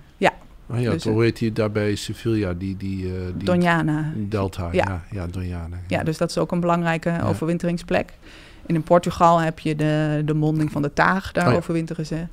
[0.67, 4.13] Oh ja, Dus, hoe heet die daarbij Sevilla, die, die, eh, die Doñana.
[4.29, 4.69] delta?
[4.73, 5.79] Ja, Ja.
[5.89, 8.13] ja, dus dat is ook een belangrijke overwinteringsplek.
[8.67, 12.27] En in Portugal heb je de, de monding van de Taag, daar Oh overwinteren ze.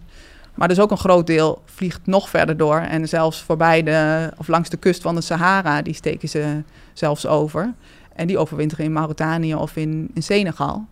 [0.56, 2.78] Maar dus ook een groot deel vliegt nog verder door.
[2.78, 6.64] En zelfs voorbij de, of langs de kust van de Sahara, die steken ze
[6.94, 7.74] zelfs over.
[8.16, 10.86] En die overwinteren in Mauritanië of in, in Senegal.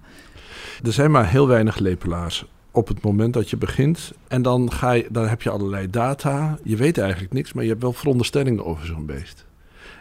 [0.83, 2.45] Er zijn maar heel weinig lepelaars
[2.79, 4.11] op het moment dat je begint.
[4.27, 6.57] En dan, ga je, dan heb je allerlei data.
[6.63, 9.45] Je weet eigenlijk niks, maar je hebt wel veronderstellingen over zo'n beest.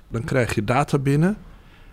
[0.08, 1.36] Dan krijg je data binnen.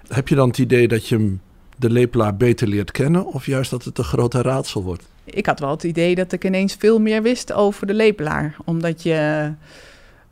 [0.07, 1.41] Heb je dan het idee dat je hem,
[1.77, 3.25] de lepelaar beter leert kennen...
[3.25, 5.03] of juist dat het een grote raadsel wordt?
[5.23, 8.55] Ik had wel het idee dat ik ineens veel meer wist over de lepelaar.
[8.65, 9.51] Omdat je,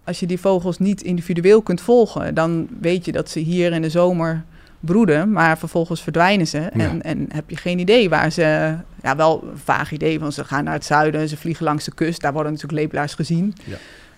[0.04, 3.82] als je die vogels niet individueel kunt volgen, dan weet je dat ze hier in
[3.82, 4.44] de zomer
[4.86, 6.58] broeden, maar vervolgens verdwijnen ze.
[6.60, 8.76] En, en heb je geen idee waar ze.
[9.04, 11.94] Ja, wel een vaag idee van ze gaan naar het zuiden, ze vliegen langs de
[11.94, 12.22] kust.
[12.22, 13.54] Daar worden natuurlijk lepelaars gezien.
[13.64, 13.78] Ja.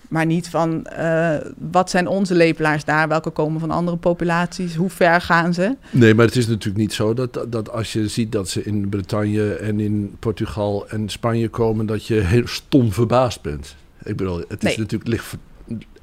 [0.10, 1.36] Maar niet van eh,
[1.72, 5.76] wat zijn onze lepelaars daar, welke komen van andere populaties, hoe ver gaan ze.
[5.92, 8.90] Nee, maar het is natuurlijk niet zo dat, dat als je ziet dat ze in
[8.90, 13.76] Bretagne en in Portugal en Spanje komen, dat je heel stom verbaasd bent.
[14.04, 14.78] Ik bedoel, het is Nee.
[14.78, 15.40] natuurlijk ligt, voor-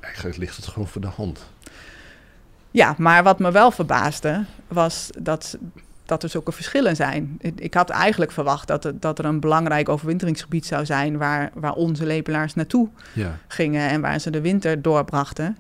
[0.01, 1.51] eigenlijk ligt het gewoon voor de hand.
[2.73, 5.59] Ja, maar wat me wel verbaasde was dat,
[6.07, 7.39] dat er zulke verschillen zijn.
[7.41, 11.73] Ik- had eigenlijk verwacht dat er, dat er een belangrijk overwinteringsgebied zou zijn waar, waar
[11.75, 13.39] onze lepelaars naartoe Ja.
[13.49, 15.57] gingen en waar ze de winter doorbrachten.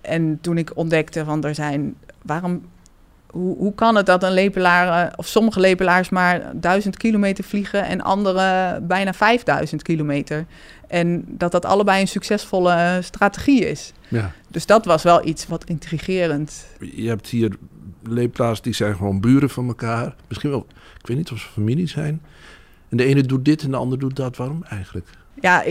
[0.00, 2.62] En toen ik ontdekte van er zijn, waarom
[3.30, 7.84] hoe, hoe kan het dat een lepelaar, eh, of sommige lepelaars maar 1000 kilometer vliegen
[7.84, 10.44] en andere bijna 5000 kilometer?
[10.88, 13.92] En dat dat allebei een succesvolle strategie is.
[14.08, 14.32] Ja.
[14.48, 16.66] Dus dat was wel iets wat intrigerend.
[16.80, 17.56] Je hebt hier
[18.02, 20.14] lepelaars die zijn gewoon buren van elkaar.
[20.28, 20.66] Misschien wel,
[21.00, 22.22] ik weet niet of ze familie zijn.
[22.88, 24.36] En de ene doet dit en de ander doet dat.
[24.36, 25.06] Waarom eigenlijk?
[25.40, 25.64] Ja,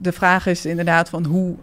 [0.00, 1.56] de vraag is inderdaad van hoe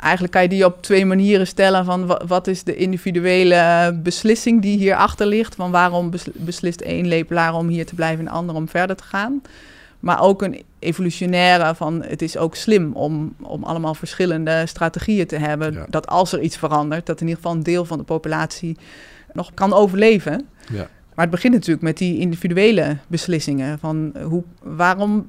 [0.00, 1.84] eigenlijk kan je die op twee manieren stellen.
[1.84, 5.54] Van wat is de individuele beslissing die hierachter ligt?
[5.54, 9.04] Van waarom beslist één lepelaar om hier te blijven en de ander om verder te
[9.04, 9.42] gaan?
[10.00, 15.36] Maar ook een evolutionaire van het is ook slim om, om allemaal verschillende strategieën te
[15.36, 15.86] hebben.
[15.88, 18.76] Dat als er iets verandert, dat in ieder geval een deel van de populatie
[19.32, 20.48] nog kan overleven.
[20.72, 20.88] Ja.
[21.14, 23.78] Maar het begint natuurlijk met die individuele beslissingen.
[23.78, 25.26] Van hoe, waarom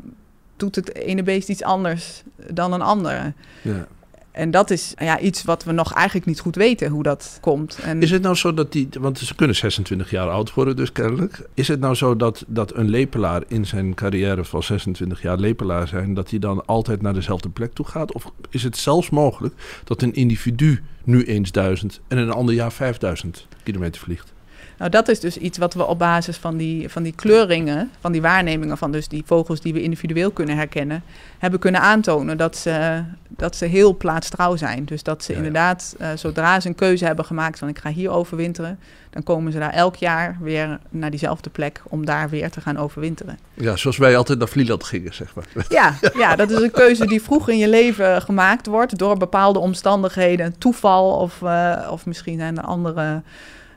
[0.58, 3.34] doet het ene beest iets anders dan een andere?
[3.62, 3.88] Ja.
[4.32, 7.80] En dat is ja, iets wat we nog eigenlijk niet goed weten hoe dat komt.
[7.84, 8.02] En...
[8.02, 11.48] Is het nou zo dat die, want ze kunnen 26 jaar oud worden dus kennelijk.
[11.54, 15.88] Is het nou zo dat, dat een lepelaar in zijn carrière van 26 jaar lepelaar
[15.88, 18.14] zijn, dat hij dan altijd naar dezelfde plek toe gaat?
[18.14, 22.72] Of is het zelfs mogelijk dat een individu nu eens 1000 en een ander jaar
[22.72, 24.34] 5000 kilometer vliegt?
[24.82, 28.12] Nou, dat is dus iets wat we op basis van die, van die kleuringen, van
[28.12, 31.04] die waarnemingen van dus die vogels die we individueel kunnen herkennen,
[31.38, 34.86] hebben kunnen aantonen dat ze, dat ze heel plaatstrouw zijn.
[34.86, 38.10] Dus dat ze inderdaad, uh, zodra ze een keuze hebben gemaakt van ik ga hier
[38.10, 42.62] overwinteren, dan komen ze daar elk jaar weer naar diezelfde plek om daar weer te
[42.62, 43.40] gaan overwinteren.
[43.54, 45.46] Ja, zoals wij altijd naar Vlieland gingen, zeg maar.
[45.70, 49.60] Ja, ja, dat is een keuze die vroeg in je leven gemaakt wordt door bepaalde
[49.60, 53.22] omstandigheden, toeval of, uh, of misschien zijn er andere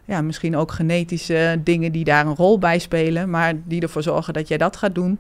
[0.05, 4.35] ja, misschien ook genetische dingen die daar een rol bij spelen, maar die ervoor zorgen
[4.35, 5.19] dat jij dat gaat doen.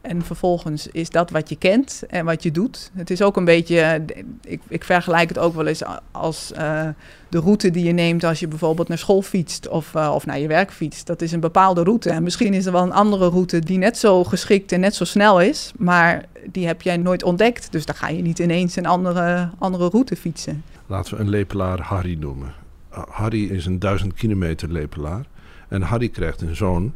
[0.00, 2.90] En vervolgens is dat wat je kent en wat je doet.
[2.94, 4.04] Het is ook een beetje,
[4.42, 6.88] ik, ik vergelijk het ook wel eens als uh,
[7.28, 10.38] de route die je neemt als je bijvoorbeeld naar school fietst of, uh, of naar
[10.38, 11.06] je werk fietst.
[11.06, 12.10] Dat is een bepaalde route.
[12.10, 15.04] En misschien is er wel een andere route die net zo geschikt en net zo
[15.04, 17.72] snel is, maar die heb jij nooit ontdekt.
[17.72, 20.64] Dus dan ga je niet ineens een andere, andere route fietsen.
[20.86, 22.54] Laten we een lepelaar Harry noemen.
[22.90, 25.26] Harry is een duizend kilometer lepelaar.
[25.68, 26.92] En Harry krijgt een zoon,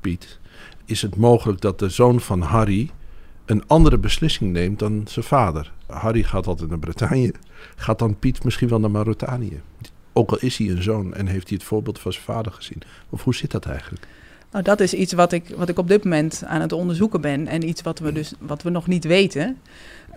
[0.00, 0.38] Piet.
[0.84, 2.90] Is het mogelijk dat de zoon van Harry
[3.44, 5.72] een andere beslissing neemt dan zijn vader?
[5.86, 7.34] Harry gaat altijd naar Bretagne.
[7.76, 9.60] Gaat dan Piet misschien wel naar Mauritanië?
[10.12, 12.82] Ook al is hij een zoon en heeft hij het voorbeeld van zijn vader gezien.
[13.10, 14.06] Of hoe zit dat eigenlijk?
[14.50, 17.46] Nou, dat is iets wat ik, wat ik op dit moment aan het onderzoeken ben.
[17.46, 19.58] En iets wat we, dus, wat we nog niet weten.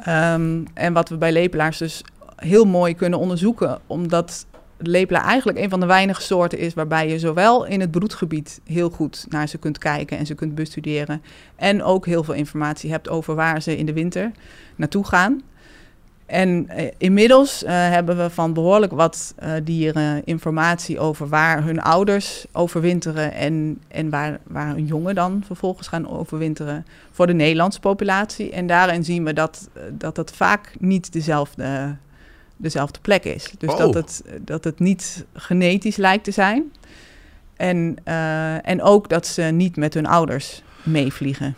[0.08, 2.02] Um, en wat we bij lepelaars dus
[2.36, 3.80] heel mooi kunnen onderzoeken.
[3.88, 4.46] Omdat
[4.78, 8.90] lepela eigenlijk een van de weinige soorten is waarbij je zowel in het broedgebied heel
[8.90, 11.22] goed naar ze kunt kijken en ze kunt bestuderen.
[11.56, 14.32] En ook heel veel informatie hebt over waar ze in de winter
[14.76, 15.42] naartoe gaan.
[16.26, 21.82] En eh, inmiddels uh, hebben we van behoorlijk wat uh, dieren informatie over waar hun
[21.82, 27.80] ouders overwinteren en, en waar, waar hun jongen dan vervolgens gaan overwinteren voor de Nederlandse
[27.80, 28.52] populatie.
[28.52, 31.96] En daarin zien we dat, dat het vaak niet dezelfde
[32.64, 33.52] dezelfde plek is.
[33.58, 33.94] Dus dat, oh.
[33.94, 36.72] het, dat het niet genetisch lijkt te zijn.
[37.56, 41.56] En, uh, en ook dat ze niet met hun ouders meevliegen.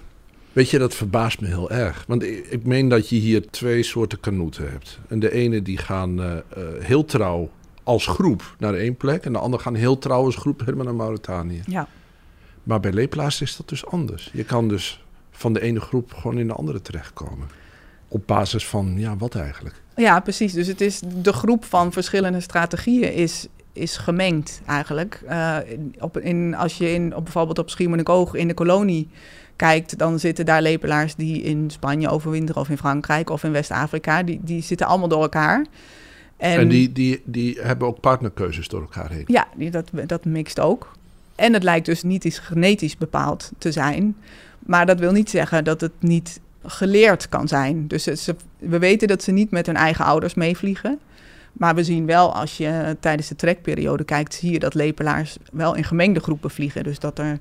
[0.53, 2.03] Weet je, dat verbaast me heel erg.
[2.07, 4.99] Want ik, ik meen dat je hier twee soorten kanoeten hebt.
[5.07, 7.49] En de ene die gaan uh, uh, heel trouw
[7.83, 9.25] als groep naar één plek.
[9.25, 11.61] En de andere gaan heel trouw als groep helemaal naar Mauritanië.
[11.65, 11.87] Ja.
[12.63, 14.29] Maar bij lepelaars is dat dus anders.
[14.33, 17.47] Je kan dus van de ene groep gewoon in de andere terechtkomen.
[18.07, 19.81] Op basis van, ja, wat eigenlijk?
[19.95, 20.53] Ja, precies.
[20.53, 25.21] Dus het is de groep van verschillende strategieën is, is gemengd eigenlijk.
[25.29, 25.57] Uh,
[25.99, 29.09] op, in, als je in, op, bijvoorbeeld op Schiermonnikoog in de kolonie
[29.55, 34.23] kijkt, dan zitten daar lepelaars die in Spanje overwinteren of in Frankrijk of in West-Afrika.
[34.23, 35.65] Die, die zitten allemaal door elkaar.
[36.37, 39.23] En, en, die, die, die hebben ook partnerkeuzes door elkaar heen?
[39.27, 40.91] Ja, die, dat, dat mixt ook.
[41.35, 44.15] En het lijkt dus niet eens genetisch bepaald te zijn.
[44.59, 47.87] Maar dat wil niet zeggen dat het niet geleerd kan zijn.
[47.87, 50.99] Dus ze, we weten dat ze niet met hun eigen ouders meevliegen.
[51.53, 55.75] Maar we zien wel, als je tijdens de trekperiode kijkt, zie je dat lepelaars wel
[55.75, 56.83] in gemengde groepen vliegen.
[56.83, 57.39] Dus dat er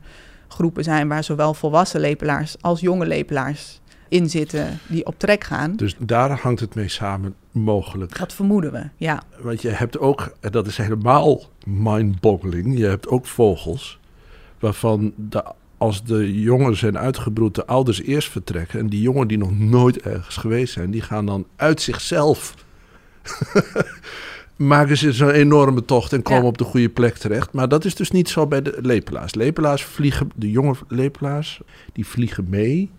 [0.48, 5.76] groepen zijn waar zowel volwassen lepelaars als jonge lepelaars in zitten die op trek gaan.
[5.76, 8.18] Dus daar hangt het mee samen, mogelijk.
[8.18, 9.22] Dat vermoeden we, ja.
[9.40, 13.98] Want je hebt ook, en dat is helemaal mind-boggling, je hebt ook vogels
[14.58, 15.44] waarvan de
[15.84, 18.78] als de jongen zijn uitgebroed, de ouders eerst vertrekken.
[18.78, 22.54] En die jongen die nog nooit ergens geweest zijn, die gaan dan uit zichzelf.
[24.56, 27.52] maken ze zo'n enorme tocht en komen op de goede plek terecht.
[27.52, 29.34] Maar dat is dus niet zo bij de lepelaars.
[29.34, 31.60] Lepelaars vliegen, de jonge lepelaars,
[31.92, 32.90] die vliegen mee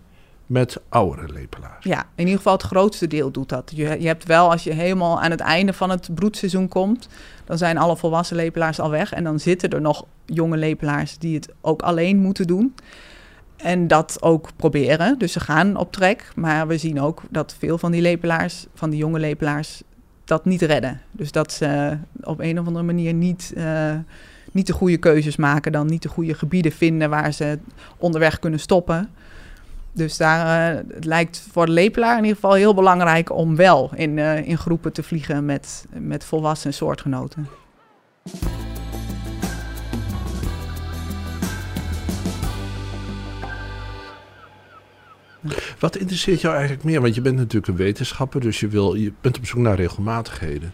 [0.46, 1.84] met oudere lepelaars.
[1.84, 3.72] Ja, in ieder geval het grootste deel doet dat.
[3.74, 7.08] Je, je hebt wel, als je helemaal aan het einde van het broedseizoen komt,
[7.44, 9.12] dan zijn alle volwassen lepelaars al weg.
[9.12, 12.74] En dan zitten er nog jonge lepelaars die het ook alleen moeten doen.
[13.56, 15.18] En dat ook proberen.
[15.18, 16.32] Dus ze gaan op trek.
[16.34, 19.82] Maar we zien ook dat veel van die lepelaars, van die jonge lepelaars,
[20.24, 21.00] dat niet redden.
[21.10, 23.94] Dus dat ze op een of andere manier niet, uh,
[24.52, 27.58] niet de goede keuzes maken, dan niet de goede gebieden vinden waar ze
[27.96, 29.10] onderweg kunnen stoppen.
[29.96, 33.90] Dus daar uh, het lijkt voor de lepelaar in ieder geval heel belangrijk om wel
[33.94, 37.48] in, uh, in groepen te vliegen met, met volwassen soortgenoten.
[45.78, 47.00] Wat interesseert jou eigenlijk meer?
[47.00, 50.72] Want je bent natuurlijk een wetenschapper, dus je, wil, je bent op zoek naar regelmatigheden.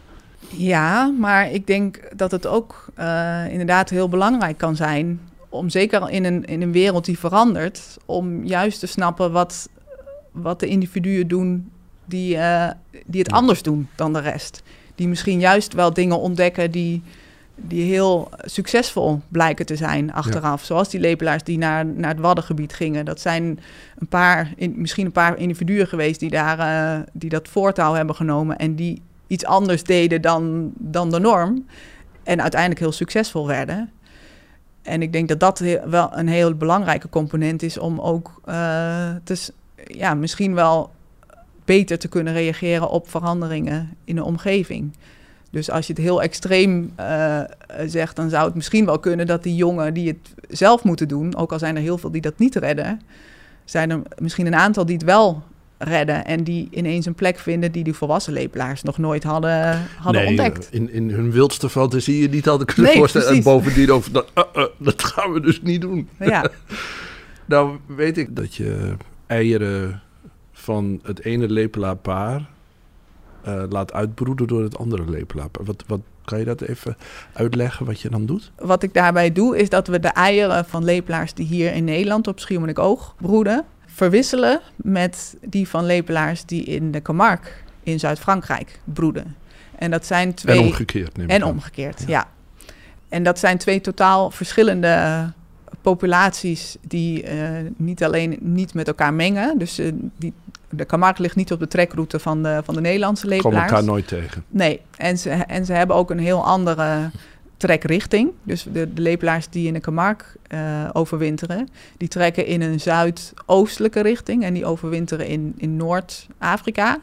[0.49, 5.21] Ja, maar ik denk dat het ook uh, inderdaad heel belangrijk kan zijn
[5.53, 9.69] om zeker in een, in een wereld die verandert, om juist te snappen wat,
[10.31, 11.71] wat de individuen doen
[12.05, 12.71] die, uh,
[13.07, 14.63] die het anders doen dan de rest.
[14.95, 17.03] Die misschien juist wel dingen ontdekken die,
[17.57, 20.61] die heel succesvol blijken te zijn achteraf.
[20.61, 20.67] Ja.
[20.67, 23.05] Zoals die lepelaars die naar, naar het Waddengebied gingen.
[23.05, 23.61] Dat zijn
[23.99, 28.15] een paar, in, misschien een paar individuen geweest die, daar, uh, die dat voortouw hebben
[28.15, 31.67] genomen en die iets anders deden dan, dan de norm.
[32.23, 33.91] En uiteindelijk heel succesvol werden.
[34.83, 38.55] En ik denk dat dat wel een heel belangrijke component is om ook uh,
[39.25, 39.53] te,
[39.87, 40.91] ja, misschien wel
[41.65, 44.93] beter te kunnen reageren op veranderingen in de omgeving.
[45.51, 47.41] Dus als je het heel extreem uh,
[47.87, 51.37] zegt, dan zou het misschien wel kunnen dat die jongen die het zelf moeten doen,
[51.37, 53.01] ook al zijn er heel veel die dat niet redden,
[53.65, 55.43] zijn er misschien een aantal die het wel
[55.83, 60.23] redden en die ineens een plek vinden die die volwassen lepelaars nog nooit hadden, hadden
[60.23, 60.69] nee, ontdekt.
[60.71, 63.27] In, in hun wildste fantasie je niet hadden kunnen nee, voorstellen.
[63.27, 63.47] Precies.
[63.47, 66.09] En bovendien over dat, uh, uh, dat gaan we dus niet doen.
[66.19, 66.51] Ja.
[67.45, 70.03] nou weet ik dat je eieren
[70.53, 72.49] van het ene lepelaarpaar
[73.49, 75.65] uh, laat uitbroeden door het andere lepelaarpaar.
[75.65, 76.97] Wat, wat kan je dat even
[77.33, 78.53] uitleggen wat je dan doet?
[78.57, 82.27] Wat ik daarbij doe is dat we de eieren van lepelaars die hier in Nederland
[82.27, 83.65] op Schiermonnikoog broeden
[83.95, 87.53] verwisselen met die van lepelaars die in de Camargue
[87.83, 89.37] in Zuid-Frankrijk broeden.
[89.79, 90.59] En dat zijn twee.
[90.59, 91.17] En omgekeerd.
[91.17, 92.07] Neem en omgekeerd, ja.
[92.07, 92.29] ja.
[93.09, 95.33] En dat zijn twee totaal verschillende
[95.81, 99.59] populaties die uh, niet alleen niet met elkaar mengen.
[99.59, 100.33] Dus uh, die,
[100.71, 103.55] de Camargue ligt niet op de trekroute van de, van de Nederlandse lepelaars.
[103.55, 104.45] Komen elkaar nooit tegen.
[104.49, 107.11] Nee, en ze, en ze hebben ook een heel andere
[107.63, 108.31] trekrichting.
[108.43, 114.01] Dus de, de lepelaars die in de Camargue uh, overwinteren, die trekken in een zuidoostelijke
[114.01, 116.99] richting en die overwinteren in, in Noord-Afrika.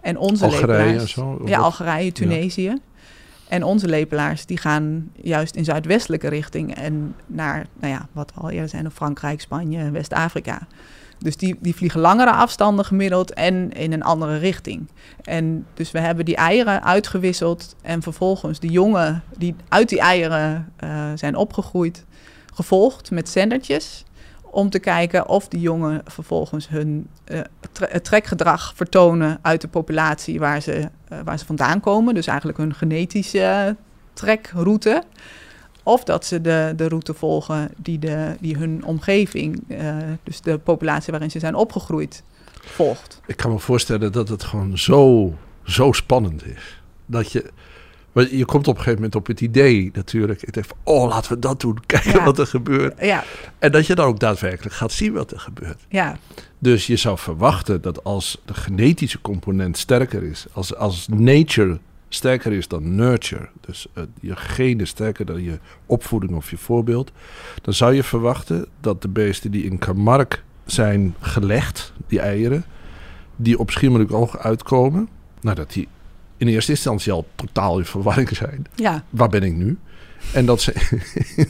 [0.00, 2.62] En onze Algerije lepelaars, zo, ja, Algerije, Tunesië.
[2.62, 2.78] Ja.
[3.48, 8.50] En onze lepelaars die gaan juist in zuidwestelijke richting en naar, nou ja, wat al
[8.50, 10.66] eerder zijn, Frankrijk, Spanje, West-Afrika.
[11.24, 14.88] Dus die, die vliegen langere afstanden gemiddeld en in een andere richting.
[15.22, 20.72] En dus we hebben die eieren uitgewisseld en vervolgens de jongen die uit die eieren
[20.84, 22.04] uh, zijn opgegroeid,
[22.54, 24.04] gevolgd met zendertjes.
[24.42, 27.08] Om te kijken of die jongen vervolgens hun
[27.72, 32.14] tre trekgedrag vertonen uit de populatie waar ze, uh, waar ze vandaan komen.
[32.14, 33.76] Dus eigenlijk hun genetische
[34.12, 35.02] trekroute.
[35.84, 40.58] Of dat ze de, de route volgen die, de, die hun omgeving, uh, dus de
[40.58, 42.22] populatie waarin ze zijn opgegroeid,
[42.60, 43.20] volgt.
[43.26, 45.32] Ik kan me voorstellen dat het gewoon zo,
[45.64, 46.80] zo spannend is.
[47.06, 47.50] Dat je,
[48.12, 50.42] maar je komt op een gegeven moment op het idee natuurlijk.
[50.42, 51.78] Ik denk van, oh, laten we dat doen.
[51.86, 52.24] Kijken ja.
[52.24, 53.00] wat er gebeurt.
[53.00, 53.24] Ja.
[53.58, 55.86] En dat je dan ook daadwerkelijk gaat zien wat er gebeurt.
[55.88, 56.18] Ja.
[56.58, 61.78] Dus je zou verwachten dat als de genetische component sterker is, als, als nature
[62.14, 67.12] sterker is dan nurture, dus uh, je genen sterker dan je opvoeding of je voorbeeld,
[67.62, 72.64] dan zou je verwachten dat de beesten die in Camargue zijn gelegd, die eieren,
[73.36, 75.08] die op Schiermonnikoog uitkomen,
[75.40, 75.88] nou dat die
[76.36, 78.66] in eerste instantie al totaal in verwarring zijn.
[78.74, 79.04] Ja.
[79.10, 79.78] Waar ben ik nu?
[80.32, 80.72] En dat, ze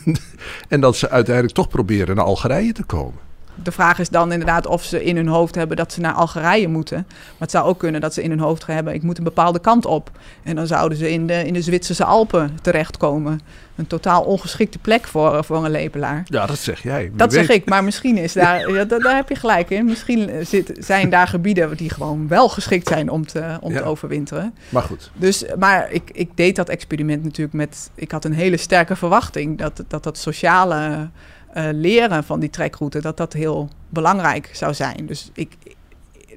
[0.68, 3.20] en dat ze uiteindelijk toch proberen naar Algerije te komen
[3.62, 6.68] de vraag is dan inderdaad of ze in hun hoofd hebben dat ze naar Algerije
[6.68, 7.04] moeten.
[7.06, 9.58] Maar het zou ook kunnen dat ze in hun hoofd hebben: ik moet een bepaalde
[9.58, 10.10] kant op.
[10.42, 13.40] En dan zouden ze in de, in de Zwitserse Alpen terechtkomen.
[13.76, 16.22] Een totaal ongeschikte plek voor, voor een lepelaar.
[16.24, 17.10] Ja, dat zeg jij.
[17.14, 17.46] Dat weet.
[17.46, 19.84] zeg ik, maar misschien is daar, ja, daar, daar, heb je gelijk in.
[19.84, 23.78] Misschien zit, zijn daar gebieden die gewoon wel geschikt zijn om te, om ja.
[23.78, 24.54] te overwinteren.
[24.68, 25.10] Maar goed.
[25.14, 27.90] Dus, maar ik, ik deed dat experiment natuurlijk met.
[27.94, 31.08] Ik had een hele sterke verwachting dat dat, dat sociale
[31.54, 35.06] uh, leren van die trekroute, dat dat heel belangrijk zou zijn.
[35.06, 35.56] Dus ik,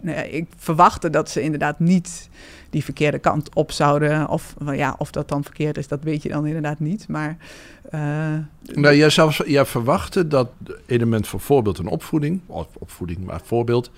[0.01, 2.29] nou ja, ik verwachtte dat ze inderdaad niet
[2.69, 4.27] die verkeerde kant op zouden.
[4.27, 7.07] Of ja, of dat dan verkeerd is, dat weet je dan inderdaad niet.
[7.07, 7.37] Maar.
[7.93, 8.01] Uh,
[8.73, 10.49] nou, jij, zelfs, jij verwachtte dat
[10.85, 13.91] element voor voorbeeld een opvoeding, of opvoeding, maar voorbeeld,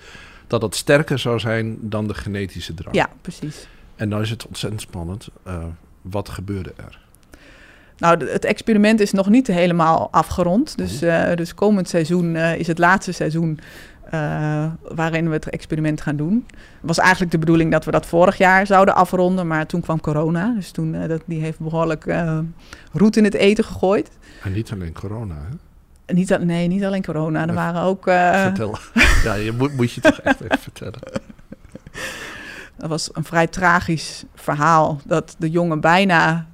[0.46, 2.94] dat het sterker zou zijn dan de genetische drang.
[2.94, 3.68] Ja, precies.
[3.96, 5.28] En nou is het ontzettend spannend.
[5.46, 5.64] Uh,
[6.02, 7.00] wat gebeurde er?
[8.00, 10.76] Nou, het experiment is nog niet helemaal afgerond.
[10.76, 13.60] Dus, uh, dus komend seizoen uh, is het laatste seizoen
[14.14, 16.46] uh, waarin we het experiment gaan doen.
[16.54, 20.00] Het was eigenlijk de bedoeling dat we dat vorig jaar zouden afronden, maar toen kwam
[20.00, 20.54] corona.
[20.54, 22.38] Dus toen, uh, dat, die heeft behoorlijk uh,
[22.92, 24.10] roet in het eten gegooid.
[24.42, 26.14] En niet alleen corona, hè?
[26.14, 27.48] Niet, nee, niet alleen corona.
[27.48, 28.02] Er waren ook...
[28.04, 28.78] Vertel.
[29.24, 31.00] ja, je moet, moet je toch echt even vertellen.
[32.76, 35.00] Dat was een vrij tragisch verhaal.
[35.04, 36.46] Dat de jongen bijna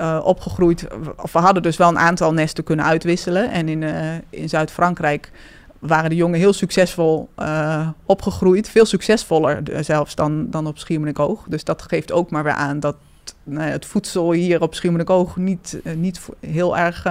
[0.00, 0.86] uh, opgegroeid.
[1.32, 3.50] We hadden dus wel een aantal nesten kunnen uitwisselen.
[3.50, 5.30] En in, uh, in Zuid-Frankrijk
[5.78, 8.68] waren de jongen heel succesvol uh, opgegroeid.
[8.68, 11.44] Veel succesvoller zelfs dan, dan op Schiermonnikoog.
[11.48, 12.96] Dus dat geeft ook maar weer aan dat
[13.44, 17.06] nou, het voedsel hier op Schiermonnikoog niet, niet heel erg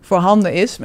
[0.00, 0.78] voorhanden is.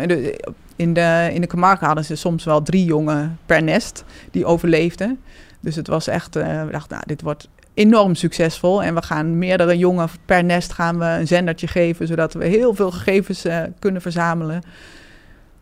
[0.75, 5.19] In de, in de Camargue hadden ze soms wel drie jongen per nest die overleefden.
[5.59, 8.83] Dus het was echt, we dachten, nou, dit wordt enorm succesvol.
[8.83, 12.73] En we gaan meerdere jongen per nest gaan we een zendertje geven, zodat we heel
[12.73, 13.45] veel gegevens
[13.79, 14.61] kunnen verzamelen.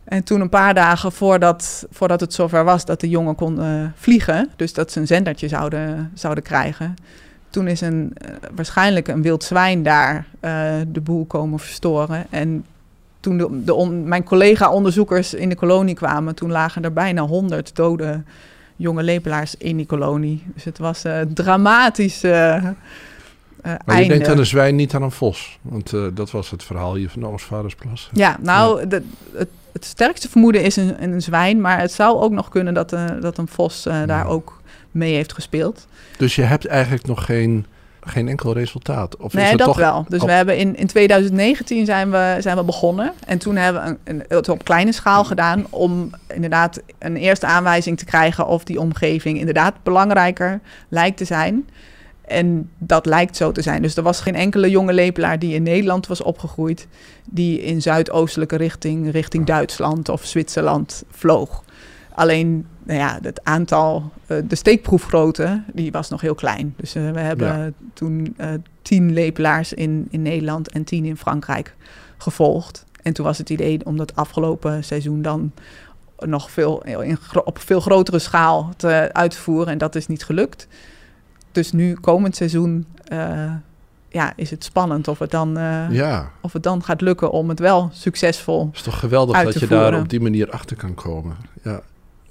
[0.04, 3.84] En toen een paar dagen voordat, voordat het zover was dat de jongen kon uh,
[3.94, 6.94] vliegen, dus dat ze een zendertje zouden, zouden krijgen,
[7.50, 10.26] toen is een, uh, waarschijnlijk een wild zwijn daar
[10.88, 12.26] de boel komen verstoren.
[12.30, 12.64] En
[13.20, 18.22] toen de, de mijn collega-onderzoekers in de kolonie kwamen, toen lagen er bijna honderd dode
[18.76, 20.42] jonge lepelaars in die kolonie.
[20.54, 21.02] Dus het was
[21.34, 22.24] dramatisch.
[22.24, 22.32] Uh,
[23.62, 24.02] maar einde.
[24.02, 25.58] je denkt aan een zwijn, niet aan een vos.
[25.62, 28.10] Want uh, dat was het verhaal hier van de Oostvaardersplas.
[28.12, 28.86] Ja, nou, ja.
[28.86, 29.02] De,
[29.32, 31.60] het, het, sterkste vermoeden is een, een, zwijn.
[31.60, 34.60] Maar het zou ook nog kunnen dat, uh, dat een vos daar ook
[34.90, 35.86] mee heeft gespeeld.
[36.16, 37.66] Dus je hebt eigenlijk nog geen,
[38.06, 39.16] geen enkel resultaat?
[39.16, 39.76] Of nee, is dat toch...
[39.76, 40.04] wel.
[40.08, 40.26] Dus oh.
[40.26, 43.12] we hebben in, in 2019 zijn we, zijn we begonnen.
[43.26, 45.66] En toen hebben we een, een, het op kleine schaal gedaan...
[45.70, 48.46] om inderdaad een eerste aanwijzing te krijgen...
[48.46, 51.66] of die omgeving inderdaad belangrijker lijkt te zijn...
[52.32, 53.82] En dat lijkt zo te zijn.
[53.82, 56.86] Dus er was geen enkele jonge lepelaar die in Nederland was opgegroeid,
[57.24, 61.64] die in zuidoostelijke richting, richting Duitsland of Zwitserland vloog.
[62.14, 66.74] Alleen nou ja, het aantal, uh, de steekproefgrootte, die was nog heel klein.
[66.76, 67.70] Dus uh, we hebben ja.
[67.92, 68.46] toen uh,
[68.82, 71.74] tien lepelaars in, in Nederland en tien in Frankrijk
[72.16, 72.84] gevolgd.
[73.02, 75.52] En toen was het idee om dat afgelopen seizoen dan
[76.18, 79.72] nog veel, in, op veel grotere schaal te uitvoeren.
[79.72, 80.68] En dat is niet gelukt
[81.52, 82.86] dus nu komend seizoen
[84.12, 86.30] ja, is het spannend of het, dan, uh, ja.
[86.40, 89.52] of het dan gaat lukken om het wel succesvol Het is toch geweldig uit dat
[89.52, 89.92] te je voeren.
[89.92, 91.36] daar op die manier achter kan komen.
[91.62, 91.80] Ja.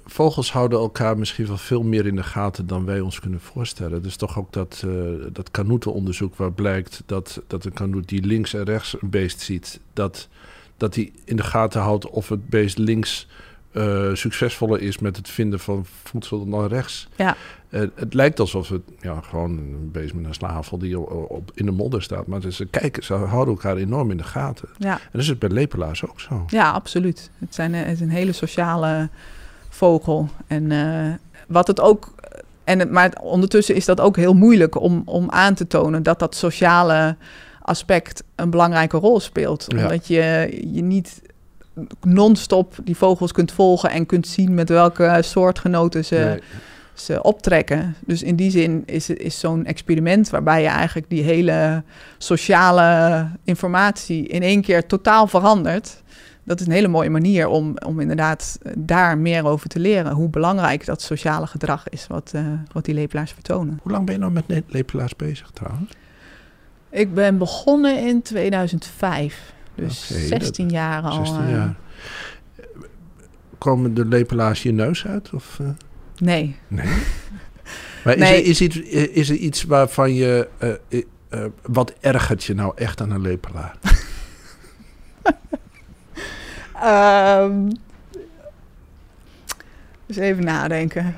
[0.04, 4.02] Vogels houden elkaar misschien wel veel meer in de gaten dan wij ons kunnen voorstellen.
[4.02, 8.54] Dus toch ook dat, uh, dat kanoetenonderzoek waar blijkt dat, dat een kanoet die links
[8.54, 10.28] en rechts een beest ziet, dat,
[10.76, 13.28] dat die in de gaten houdt of het beest links
[13.72, 17.08] uh, succesvoller is met het vinden van voedsel dan rechts.
[17.16, 17.36] Ja.
[17.70, 21.50] Uh, het lijkt alsof het ja, gewoon een beest met een snavel die op, op,
[21.54, 22.26] in de modder staat.
[22.26, 24.68] Maar ze kijken, ze houden elkaar enorm in de gaten.
[24.78, 24.92] Ja.
[24.92, 26.44] En dat is het bij lepelaars ook zo.
[26.46, 27.30] Ja, absoluut.
[27.38, 29.08] Het, zijn, het is een hele sociale
[29.72, 30.28] vogel.
[30.46, 31.14] En uh,
[31.46, 32.14] wat het ook.
[32.64, 36.18] En het, maar ondertussen is dat ook heel moeilijk om, om aan te tonen dat
[36.18, 37.16] dat sociale
[37.62, 39.64] aspect een belangrijke rol speelt.
[39.68, 39.82] Ja.
[39.82, 41.22] Omdat je, je niet
[42.02, 46.40] non-stop die vogels kunt volgen en kunt zien met welke soortgenoten ze, Nee.
[46.94, 47.94] ze optrekken.
[48.06, 51.82] Dus in die zin is, is zo'n experiment waarbij je eigenlijk die hele
[52.18, 56.02] sociale informatie in één keer totaal verandert.
[56.44, 60.12] Dat is een hele mooie manier om, om inderdaad daar meer over te leren.
[60.12, 63.78] Hoe belangrijk dat sociale gedrag is wat, uh, wat die lepelaars vertonen.
[63.82, 65.92] Hoe lang ben je nou met lepelaars bezig trouwens?
[66.90, 69.52] Ik ben begonnen in 2005.
[69.74, 71.26] Dus Oké, 16 jaar al.
[71.26, 71.76] 16 eh, jaar.
[73.58, 75.30] Komen de lepelaars je neus uit?
[75.32, 75.68] Of, uh?
[76.18, 76.56] Nee.
[76.68, 76.86] Nee.
[78.04, 78.42] maar is, Nee.
[78.42, 80.48] Er, is, iets, is er iets waarvan je.
[80.58, 83.76] Uh, uh, wat ergert je nou echt aan een lepelaar?
[86.84, 87.68] um,
[90.06, 91.14] dus even nadenken.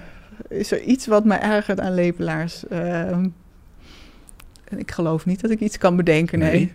[0.49, 2.63] Is er iets wat me ergert aan lepelaars?
[2.73, 3.35] Um,
[4.77, 6.51] ik geloof niet dat ik iets kan bedenken, nee.
[6.51, 6.73] Nee.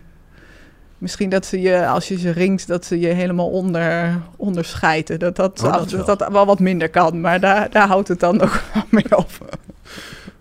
[0.98, 5.18] Misschien dat ze je, als je ze ringt, dat ze je helemaal onder, onderscheiden.
[5.18, 6.16] Dat dat, Oh, dat dat, wel.
[6.16, 9.58] dat wel wat minder kan, maar daar, daar houdt het dan ook wel mee op.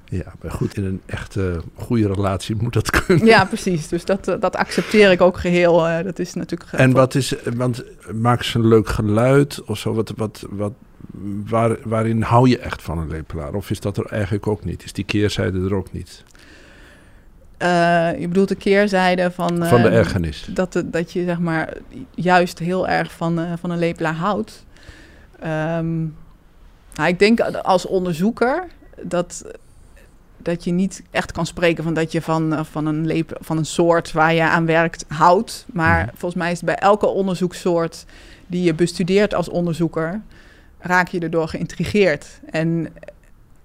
[0.10, 3.26] Ja, maar goed, in een echte goede relatie moet dat kunnen.
[3.26, 3.88] Ja, precies.
[3.88, 5.88] Dus dat, eh, dat accepteer ik ook geheel.
[5.88, 6.72] eh, dat is natuurlijk...
[6.72, 7.84] En wat is, want
[8.14, 9.94] maken ze een leuk geluid of zo?
[9.94, 10.74] Wat, wat, wat,
[11.46, 13.54] waar, waarin hou je echt van een lepelaar?
[13.54, 14.84] Of is dat er eigenlijk ook niet?
[14.84, 16.24] Is die keerzijde er ook niet?
[17.64, 19.66] Uh, je bedoelt de keerzijde van...
[19.68, 20.50] van de ergernis.
[20.54, 21.74] Dat, dat je zeg maar
[22.16, 24.66] juist heel erg van, van een lepelaar houdt.
[25.44, 26.16] Um,
[26.94, 28.68] nou, ik denk als onderzoeker
[29.02, 29.44] dat
[30.42, 33.58] dat je niet echt kan spreken van dat je van, eh, van, een, leep, van
[33.58, 35.66] een soort waar je aan werkt houdt.
[35.74, 36.10] Maar mhm.
[36.10, 38.06] volgens mij is het bij elke onderzoekssoort
[38.48, 40.22] die je bestudeert als onderzoeker,
[40.80, 42.40] raak je erdoor geïntrigeerd.
[42.50, 42.88] En,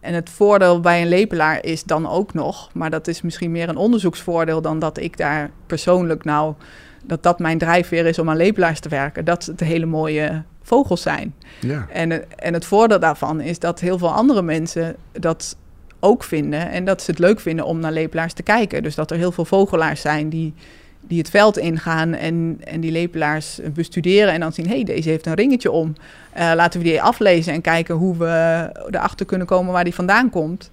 [0.01, 3.69] en het voordeel bij een lepelaar is dan ook nog, maar dat is misschien meer
[3.69, 6.55] een onderzoeksvoordeel dan dat ik daar persoonlijk nou,
[7.03, 9.25] dat dat mijn drijfveer is om aan lepelaars te werken.
[9.25, 11.35] Dat het hele mooie vogels zijn.
[11.61, 11.87] Ja.
[11.93, 15.57] En, en het voordeel daarvan is dat heel veel andere mensen dat
[16.05, 16.71] ook vinden.
[16.71, 18.83] En dat ze het leuk vinden om naar lepelaars te kijken.
[18.83, 20.55] Dus dat er heel veel vogelaars zijn die,
[21.01, 24.33] die het veld ingaan en, en die lepelaars bestuderen.
[24.33, 25.95] En dan zien, hé, hey, deze heeft een ringetje om.
[26.39, 30.31] Uh, laten we die aflezen en kijken hoe we erachter kunnen komen waar die vandaan
[30.31, 30.71] komt.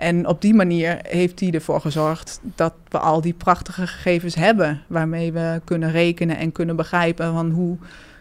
[0.00, 4.82] En op die manier heeft hij ervoor gezorgd dat we al die prachtige gegevens hebben.
[4.86, 7.76] Waarmee we kunnen rekenen en kunnen begrijpen van hoe,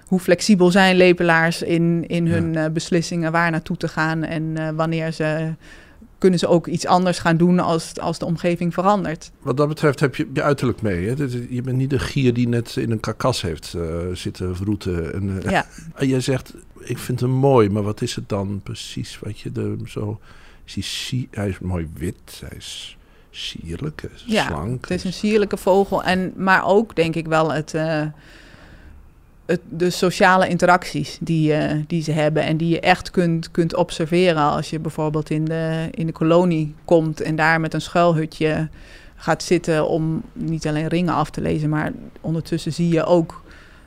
[0.06, 4.70] hoe flexibel zijn lepelaars in, in hun uh, beslissingen waar naartoe te gaan en uh,
[4.76, 5.54] wanneer ze
[6.20, 9.32] kunnen ze ook iets anders gaan doen als, als de omgeving verandert.
[9.42, 11.08] Wat dat betreft heb je je uiterlijk mee.
[11.08, 11.14] Hè?
[11.50, 15.14] Je bent niet de gier die net in een karkas heeft uh, zitten vroeten.
[15.14, 15.66] En, uh, ja.
[15.96, 19.52] en jij zegt, ik vind hem mooi, maar wat is het dan precies wat je
[19.56, 20.20] er zo...
[20.76, 22.98] Is hij, hij is mooi wit, hij is
[23.30, 24.82] sierlijk, hij is ja, slank.
[24.82, 26.04] het is een sierlijke vogel.
[26.04, 27.74] En, maar ook denk ik wel het...
[27.74, 28.06] Uh,
[29.70, 34.44] de sociale interacties die, uh, die ze hebben en die je echt kunt, kunt observeren
[34.44, 38.70] als je bijvoorbeeld in de, in de kolonie komt en daar met een schuilhutje
[39.16, 41.92] gaat zitten om niet alleen ringen af te lezen, maar
[42.22, 43.44] ondertussen zie je ook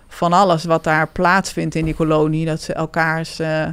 [0.08, 2.46] van alles wat daar plaatsvindt in die kolonie.
[2.46, 3.66] Dat ze elkaars uh,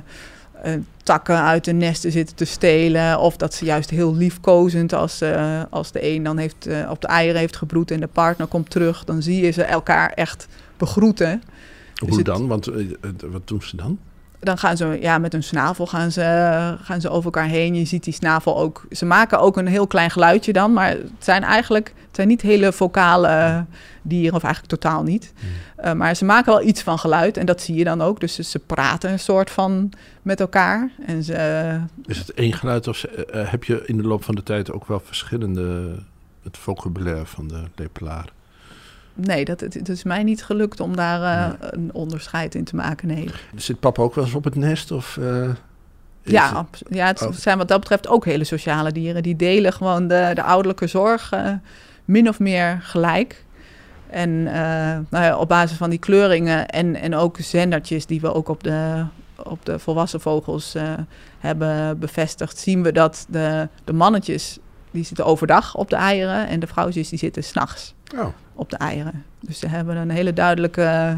[1.03, 3.19] takken uit de nesten zitten te stelen.
[3.19, 5.23] Of dat ze juist heel liefkozend, als,
[5.69, 9.03] als de een dan heeft, op de eieren heeft gebroed en de partner komt terug,
[9.03, 11.43] dan zie je ze elkaar echt begroeten.
[12.07, 12.47] Hoe dan?
[12.47, 12.85] Want eh,
[13.31, 13.99] wat doen ze dan?
[14.39, 16.21] Dan gaan ze ja, met hun snavel gaan ze,
[16.81, 17.75] gaan ze over elkaar heen.
[17.75, 18.85] Je ziet die snavel ook.
[18.91, 20.73] Ze maken ook een heel klein geluidje dan.
[20.73, 23.65] Maar het zijn eigenlijk het zijn niet hele vocale
[24.01, 25.33] dieren, of eigenlijk totaal niet.
[25.39, 25.49] Hmm.
[25.75, 28.19] Eh, maar ze maken wel iets van geluid en dat zie je dan ook.
[28.19, 29.91] Dus ze praten een soort van
[30.21, 30.91] met elkaar.
[31.05, 34.43] En ze, Is het één geluid of uh, heb je in de loop van de
[34.43, 35.95] tijd ook wel verschillende
[36.43, 38.31] het vocabulaire van de lepelaar?
[39.21, 43.07] Nee, dat, het, is mij niet gelukt om daar uh, een onderscheid in te maken.
[43.07, 43.29] Nee.
[43.55, 44.91] Zit papa ook wel eens op het nest?
[44.91, 45.49] Of, uh,
[46.21, 46.83] ja, het...
[46.89, 47.31] ja, het oh.
[47.31, 49.23] zijn wat dat betreft ook hele sociale dieren.
[49.23, 51.51] Die delen gewoon de, de ouderlijke zorg uh,
[52.05, 53.43] min of meer gelijk.
[54.09, 58.47] En nou ja, op basis van die kleuringen en, en ook zendertjes die we ook
[58.49, 59.05] op de,
[59.35, 60.75] op de volwassen vogels
[61.39, 64.59] hebben bevestigd, zien we dat de, de mannetjes
[64.91, 67.93] die zitten overdag op de eieren en de vrouwtjes die zitten s'nachts.
[68.15, 68.27] Oh
[68.59, 69.25] op de eieren.
[69.39, 71.17] Dus ze hebben een hele duidelijke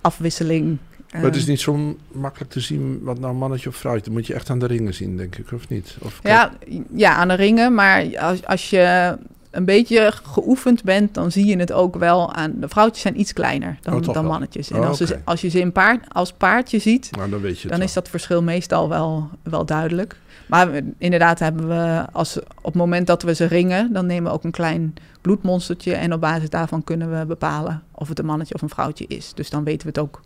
[0.00, 0.78] afwisseling.
[1.12, 1.48] Maar het is eh.
[1.48, 4.04] niet zo makkelijk te zien wat nou mannetje of vrouwtje.
[4.04, 5.96] Dan moet je echt aan de ringen zien, denk ik, of niet?
[6.00, 6.52] Of ja,
[6.94, 7.74] ja, aan de ringen.
[7.74, 9.16] Maar als, als je
[9.56, 12.52] een beetje geoefend bent, dan zie je het ook wel aan.
[12.60, 14.70] De vrouwtjes zijn iets kleiner dan, oh, dan mannetjes.
[14.70, 17.60] En oh, als, ze, als je ze in paard, als paardje ziet, nou, dan, weet
[17.60, 20.16] je dan is dat verschil meestal wel, wel duidelijk.
[20.46, 24.36] Maar inderdaad hebben we, als, op het moment dat we ze ringen, dan nemen we
[24.36, 25.94] ook een klein bloedmonstertje.
[25.94, 29.32] En op basis daarvan kunnen we bepalen of het een mannetje of een vrouwtje is.
[29.34, 30.20] Dus dan weten we het ook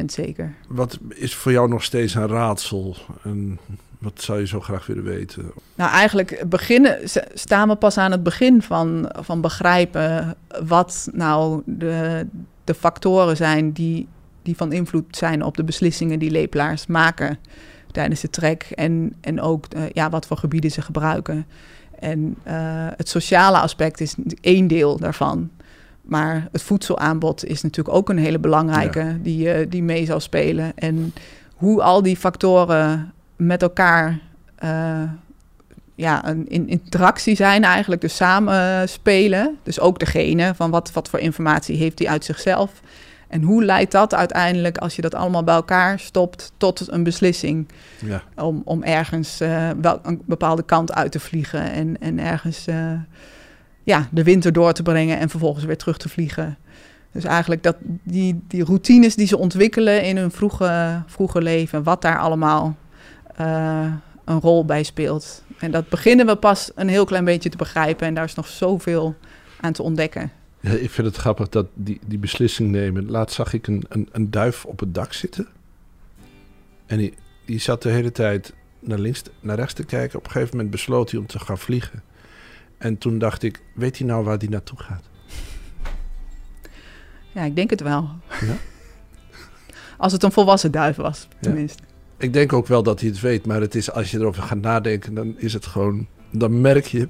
[0.00, 0.54] 100% zeker.
[0.68, 2.96] Wat is voor jou nog steeds een raadsel?
[3.22, 3.58] En
[4.04, 5.52] wat zou je zo graag willen weten?
[5.74, 6.98] Nou, eigenlijk beginnen,
[7.34, 12.26] staan we pas aan het begin van, van begrijpen wat nou de,
[12.64, 14.08] de factoren zijn die,
[14.42, 17.38] die van invloed zijn op de beslissingen die lepelaars maken
[17.92, 18.66] tijdens de trek.
[18.74, 21.46] En, en ook uh, ja, wat voor gebieden ze gebruiken.
[21.98, 22.52] En uh,
[22.96, 25.50] het sociale aspect is één deel daarvan.
[26.02, 30.72] Maar het voedselaanbod is natuurlijk ook een hele belangrijke die, uh, die mee zal spelen.
[30.74, 31.14] En
[31.54, 34.18] hoe al die factoren met elkaar
[34.64, 35.02] uh,
[35.94, 39.56] ja, een, in interactie zijn eigenlijk, dus samen spelen.
[39.62, 42.80] Dus ook degene van wat, wat voor informatie heeft hij uit zichzelf.
[43.28, 47.68] En hoe leidt dat uiteindelijk, als je dat allemaal bij elkaar stopt, tot een beslissing
[47.98, 48.22] ja.
[48.36, 52.92] om, om ergens uh, wel een bepaalde kant uit te vliegen en, en ergens uh,
[53.82, 56.56] ja, de winter door te brengen en vervolgens weer terug te vliegen.
[57.12, 62.02] Dus eigenlijk dat, die, die routines die ze ontwikkelen in hun vroege, vroege leven, wat
[62.02, 62.76] daar allemaal
[63.40, 63.92] uh,
[64.24, 65.42] een rol bij speelt.
[65.58, 68.46] En dat beginnen we pas een heel klein beetje te begrijpen en daar is nog
[68.46, 69.14] zoveel
[69.60, 70.30] aan te ontdekken.
[70.60, 73.10] Ja, ik vind het grappig dat die, die beslissing nemen.
[73.10, 75.46] Laatst zag ik een, een, een duif op het dak zitten.
[76.86, 77.14] En die,
[77.44, 80.18] die zat de hele tijd naar links, naar rechts te kijken.
[80.18, 82.02] Op een gegeven moment besloot hij om te gaan vliegen.
[82.78, 85.04] En toen dacht ik, weet hij nou waar hij naartoe gaat?
[87.32, 88.08] Ja, ik denk het wel.
[88.40, 88.56] Ja?
[90.04, 91.82] Als het een volwassen duif was, tenminste.
[92.24, 94.60] Ik denk ook wel dat hij het weet, maar het is, als je erover gaat
[94.60, 97.08] nadenken, dan is het gewoon, dan merk je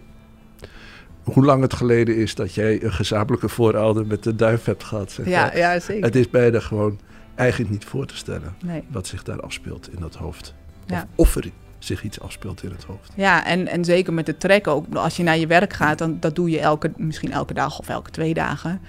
[1.23, 5.13] hoe lang het geleden is dat jij een gezamenlijke voorouder met de duif hebt gehad.
[5.13, 6.05] Zeg ja, ja, zeker.
[6.05, 6.99] Het is bijna gewoon
[7.35, 8.55] eigenlijk niet voor te stellen
[8.89, 10.55] wat zich daar afspeelt in dat hoofd.
[10.87, 11.09] Ja.
[11.15, 13.13] Of, of er zich iets afspeelt in het hoofd.
[13.15, 14.95] Ja, en, en zeker met de trek ook.
[14.95, 17.89] Als je naar je werk gaat, dan dat doe je elke, misschien elke dag of
[17.89, 18.81] elke twee dagen.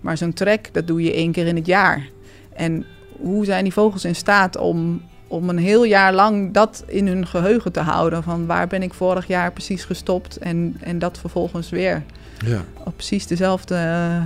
[0.00, 2.08] Maar zo'n trek, dat doe je één keer in het jaar.
[2.52, 2.86] En
[3.20, 5.02] hoe zijn die vogels in staat om,
[5.34, 8.22] om een heel jaar lang dat in hun geheugen te houden?
[8.22, 12.02] Van waar ben ik vorig jaar precies gestopt en, en dat vervolgens weer
[12.44, 12.64] ja.
[12.84, 14.22] op precies dezelfde eh,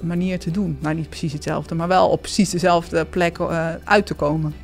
[0.00, 0.78] manier te doen.
[0.80, 4.54] Nou, niet precies hetzelfde, maar wel op precies dezelfde plek uh, uit te komen.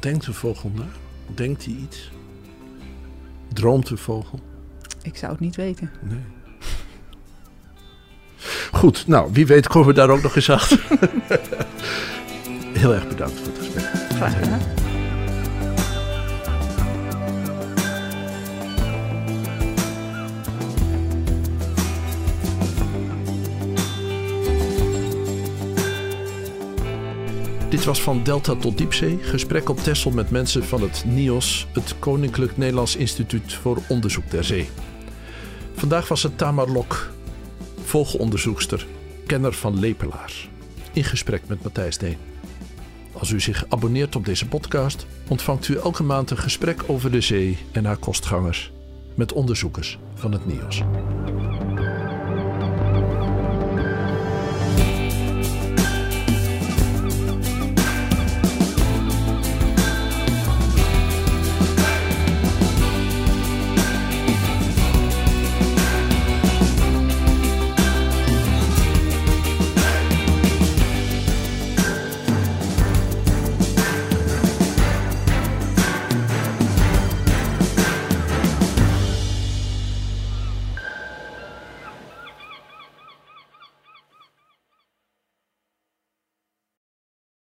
[0.00, 0.86] Denkt de vogel na?
[1.34, 2.10] Denkt hij iets?
[3.52, 4.40] Droomt de vogel?
[5.02, 5.90] Ik zou het niet weten.
[6.02, 6.18] Nee.
[8.72, 10.86] Goed, nou, wie weet komen we daar ook nog eens achter.
[12.72, 14.05] Heel erg bedankt voor het gesprek.
[14.16, 14.24] Dit
[27.84, 29.18] was van Delta tot Diepzee.
[29.22, 34.44] Gesprek op Texel met mensen van het NIOS, het Koninklijk Nederlands Instituut voor Onderzoek ter
[34.44, 34.70] Zee.
[35.74, 37.12] Vandaag was het Tamar Lok,
[37.84, 38.86] vogelonderzoekster,
[39.26, 40.48] kenner van lepelaars.
[40.92, 42.35] In gesprek met Matthijs Deen.
[43.18, 47.20] Als u zich abonneert op deze podcast, ontvangt u elke maand een gesprek over de
[47.20, 48.72] zee en haar kostgangers
[49.14, 50.82] met onderzoekers van het NIOS.